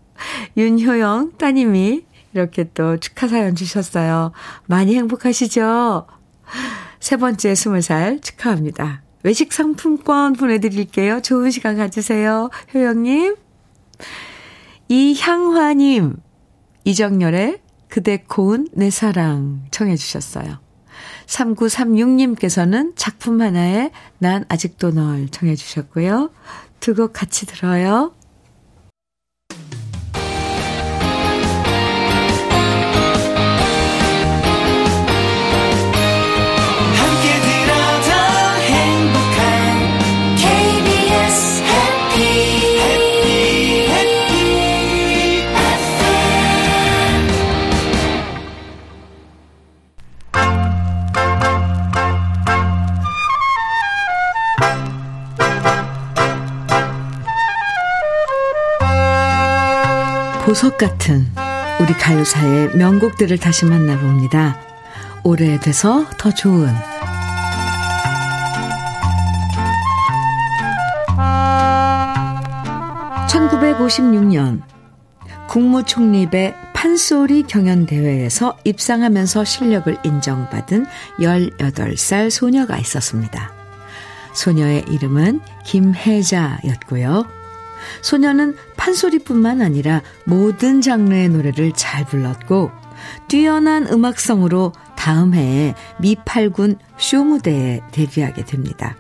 윤효영 0.56 1.38
따님이 1.38 2.04
이렇게 2.34 2.70
또 2.72 2.98
축하 2.98 3.26
사연 3.26 3.56
주셨어요. 3.56 4.30
많이 4.66 4.94
행복하시죠? 4.94 6.06
세 7.00 7.16
번째 7.16 7.56
스물 7.56 7.82
살 7.82 8.20
축하합니다. 8.20 9.05
외식 9.26 9.52
상품권 9.52 10.34
보내드릴게요. 10.34 11.20
좋은 11.20 11.50
시간 11.50 11.76
가지세요. 11.76 12.48
효영님. 12.72 13.34
이향화님. 14.88 16.14
이정열의 16.84 17.58
그대 17.88 18.18
고운 18.18 18.68
내 18.72 18.88
사랑 18.88 19.64
청해주셨어요. 19.72 20.60
3936님께서는 21.26 22.92
작품 22.94 23.40
하나에 23.40 23.90
난 24.18 24.44
아직도 24.48 24.92
널 24.92 25.28
청해주셨고요. 25.28 26.30
두 26.78 26.94
곡 26.94 27.12
같이 27.12 27.46
들어요. 27.46 28.14
보석 60.46 60.78
같은 60.78 61.26
우리 61.80 61.92
가요사의 61.92 62.76
명곡들을 62.76 63.36
다시 63.38 63.64
만나봅니다. 63.64 64.56
오래돼서 65.24 66.06
더 66.18 66.30
좋은 66.30 66.72
1956년 73.26 74.62
국무총립의 75.48 76.54
판소리 76.72 77.42
경연대회에서 77.42 78.56
입상하면서 78.62 79.44
실력을 79.44 79.98
인정받은 80.04 80.86
18살 81.18 82.30
소녀가 82.30 82.78
있었습니다. 82.78 83.52
소녀의 84.32 84.84
이름은 84.90 85.40
김혜자였고요. 85.64 87.26
소녀는 88.02 88.54
판소리뿐만 88.86 89.62
아니라 89.62 90.00
모든 90.24 90.80
장르의 90.80 91.28
노래를 91.30 91.72
잘 91.72 92.04
불렀고 92.04 92.70
뛰어난 93.26 93.88
음악성으로 93.88 94.72
다음 94.94 95.34
해에 95.34 95.74
미팔군 96.00 96.78
쇼 96.96 97.24
무대에 97.24 97.80
데뷔하게 97.90 98.44
됩니다. 98.44 98.96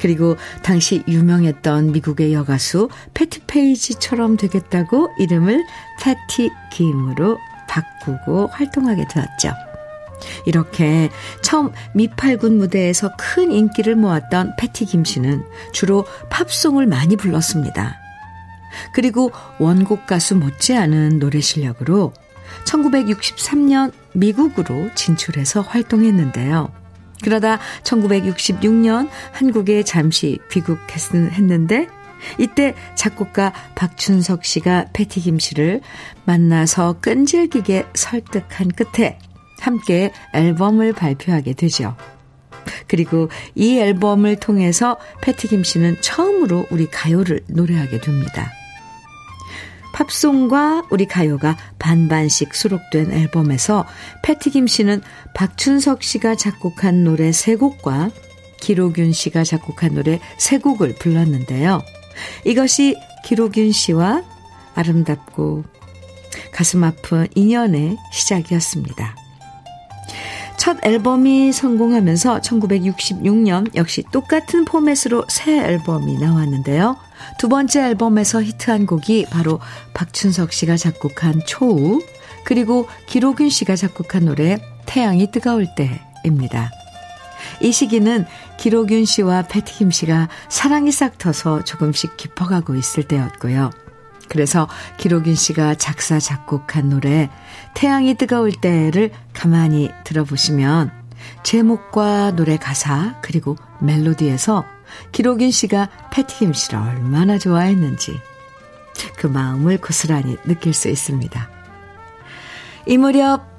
그리고 0.00 0.36
당시 0.62 1.02
유명했던 1.08 1.90
미국의 1.90 2.34
여가수 2.34 2.88
패티 3.14 3.40
페이지처럼 3.46 4.36
되겠다고 4.36 5.08
이름을 5.18 5.64
패티 6.00 6.50
김으로 6.72 7.38
바꾸고 7.68 8.48
활동하게 8.48 9.06
되었죠. 9.08 9.52
이렇게 10.46 11.10
처음 11.42 11.72
미팔군 11.94 12.58
무대에서 12.58 13.10
큰 13.18 13.50
인기를 13.50 13.96
모았던 13.96 14.54
패티 14.56 14.84
김 14.86 15.04
씨는 15.04 15.42
주로 15.72 16.04
팝송을 16.30 16.86
많이 16.86 17.16
불렀습니다. 17.16 18.05
그리고 18.92 19.32
원곡 19.58 20.06
가수 20.06 20.36
못지않은 20.36 21.18
노래 21.18 21.40
실력으로 21.40 22.12
1963년 22.64 23.92
미국으로 24.12 24.90
진출해서 24.94 25.62
활동했는데요. 25.62 26.72
그러다 27.22 27.58
1966년 27.82 29.08
한국에 29.32 29.82
잠시 29.82 30.38
귀국했는데 30.50 31.88
이때 32.38 32.74
작곡가 32.94 33.52
박춘석 33.74 34.44
씨가 34.44 34.86
패티 34.92 35.20
김 35.20 35.38
씨를 35.38 35.80
만나서 36.24 36.96
끈질기게 37.00 37.86
설득한 37.94 38.68
끝에 38.68 39.18
함께 39.60 40.12
앨범을 40.34 40.92
발표하게 40.92 41.54
되죠. 41.54 41.96
그리고 42.88 43.28
이 43.54 43.78
앨범을 43.78 44.36
통해서 44.36 44.98
패티 45.22 45.48
김 45.48 45.62
씨는 45.62 46.00
처음으로 46.00 46.66
우리 46.70 46.86
가요를 46.86 47.40
노래하게 47.48 48.00
됩니다. 48.00 48.52
팝송과 49.96 50.88
우리 50.90 51.06
가요가 51.06 51.56
반반씩 51.78 52.54
수록된 52.54 53.12
앨범에서 53.12 53.86
패티김 54.22 54.66
씨는 54.66 55.00
박춘석 55.32 56.02
씨가 56.02 56.34
작곡한 56.34 57.02
노래 57.02 57.32
세 57.32 57.56
곡과 57.56 58.10
기로균 58.60 59.12
씨가 59.12 59.44
작곡한 59.44 59.94
노래 59.94 60.20
세 60.36 60.58
곡을 60.58 60.96
불렀는데요. 60.96 61.82
이것이 62.44 62.96
기록윤 63.24 63.72
씨와 63.72 64.22
아름답고 64.74 65.64
가슴 66.52 66.84
아픈 66.84 67.26
인연의 67.34 67.96
시작이었습니다. 68.12 69.16
첫 70.58 70.76
앨범이 70.84 71.52
성공하면서 71.52 72.40
1966년 72.40 73.74
역시 73.74 74.04
똑같은 74.12 74.66
포맷으로 74.66 75.24
새 75.28 75.58
앨범이 75.58 76.18
나왔는데요. 76.18 77.05
두 77.38 77.48
번째 77.48 77.86
앨범에서 77.86 78.42
히트한 78.42 78.86
곡이 78.86 79.26
바로 79.30 79.60
박춘석 79.94 80.52
씨가 80.52 80.76
작곡한 80.76 81.42
초우, 81.46 82.00
그리고 82.44 82.88
기록윤 83.06 83.50
씨가 83.50 83.76
작곡한 83.76 84.24
노래 84.24 84.58
태양이 84.86 85.30
뜨거울 85.30 85.66
때입니다. 85.74 86.70
이 87.60 87.72
시기는 87.72 88.24
기록윤 88.58 89.04
씨와 89.04 89.42
패티김 89.42 89.90
씨가 89.90 90.28
사랑이 90.48 90.92
싹 90.92 91.18
터서 91.18 91.64
조금씩 91.64 92.16
깊어가고 92.16 92.74
있을 92.76 93.02
때였고요. 93.02 93.70
그래서 94.28 94.68
기록윤 94.96 95.34
씨가 95.34 95.76
작사, 95.76 96.18
작곡한 96.18 96.88
노래, 96.88 97.30
태양이 97.74 98.14
뜨거울 98.14 98.52
때를 98.52 99.10
가만히 99.32 99.90
들어보시면 100.04 100.90
제목과 101.42 102.32
노래 102.32 102.56
가사, 102.56 103.16
그리고 103.22 103.56
멜로디에서 103.80 104.64
기록윤 105.12 105.50
씨가 105.50 105.88
패티김 106.12 106.52
씨를 106.52 106.78
얼마나 106.78 107.38
좋아했는지 107.38 108.20
그 109.16 109.26
마음을 109.26 109.78
고스란히 109.78 110.36
느낄 110.44 110.72
수 110.72 110.88
있습니다. 110.88 111.50
이 112.86 112.98
무렵 112.98 113.56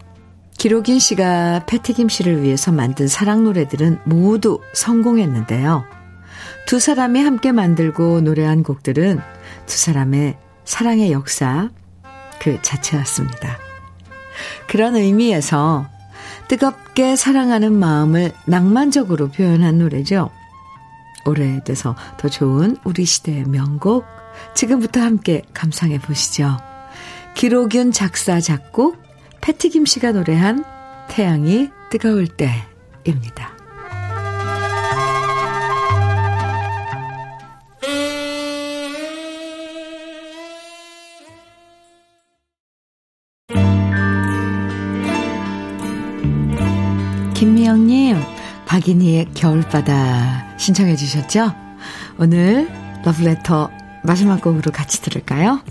기록윤 0.58 1.00
씨가 1.00 1.66
패티김 1.68 2.10
씨를 2.10 2.42
위해서 2.42 2.72
만든 2.72 3.08
사랑 3.08 3.44
노래들은 3.44 4.00
모두 4.06 4.60
성공했는데요. 4.74 5.86
두 6.66 6.80
사람이 6.80 7.22
함께 7.22 7.52
만들고 7.52 8.22
노래한 8.22 8.64
곡들은 8.64 9.20
두 9.66 9.78
사람의 9.78 10.38
사랑의 10.66 11.12
역사 11.12 11.70
그 12.40 12.60
자체였습니다. 12.62 13.58
그런 14.68 14.96
의미에서 14.96 15.88
뜨겁게 16.48 17.16
사랑하는 17.16 17.74
마음을 17.74 18.32
낭만적으로 18.46 19.30
표현한 19.30 19.78
노래죠. 19.80 20.30
오래돼서 21.26 21.96
더 22.18 22.30
좋은 22.30 22.78
우리 22.84 23.06
시대의 23.06 23.44
명곡 23.46 24.06
지금부터 24.56 25.02
함께 25.02 25.42
감상해 25.54 26.00
보시죠. 26.00 26.58
기록윤 27.36 27.92
작사 27.92 28.40
작곡 28.40 28.98
패티김 29.42 29.86
씨가 29.86 30.12
노래한 30.12 30.64
태양이 31.10 31.70
뜨거울 31.90 32.28
때입니다. 32.28 33.58
김미영님, 47.34 48.18
박인희의 48.68 49.28
겨울바다 49.34 50.58
신청해 50.58 50.96
주셨죠? 50.96 51.54
오늘 52.20 52.70
러브레터 53.04 53.70
마지막 54.04 54.42
곡으로 54.42 54.72
같이 54.72 55.02
들을까요? 55.02 55.62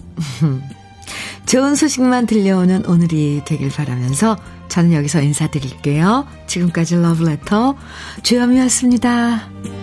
좋은 1.46 1.76
소식만 1.76 2.26
들려오는 2.26 2.84
오늘이 2.86 3.42
되길 3.44 3.70
바라면서 3.70 4.36
저는 4.68 4.92
여기서 4.92 5.22
인사드릴게요. 5.22 6.26
지금까지 6.46 6.96
러브레터 6.96 7.76
주현미였습니다. 8.22 9.75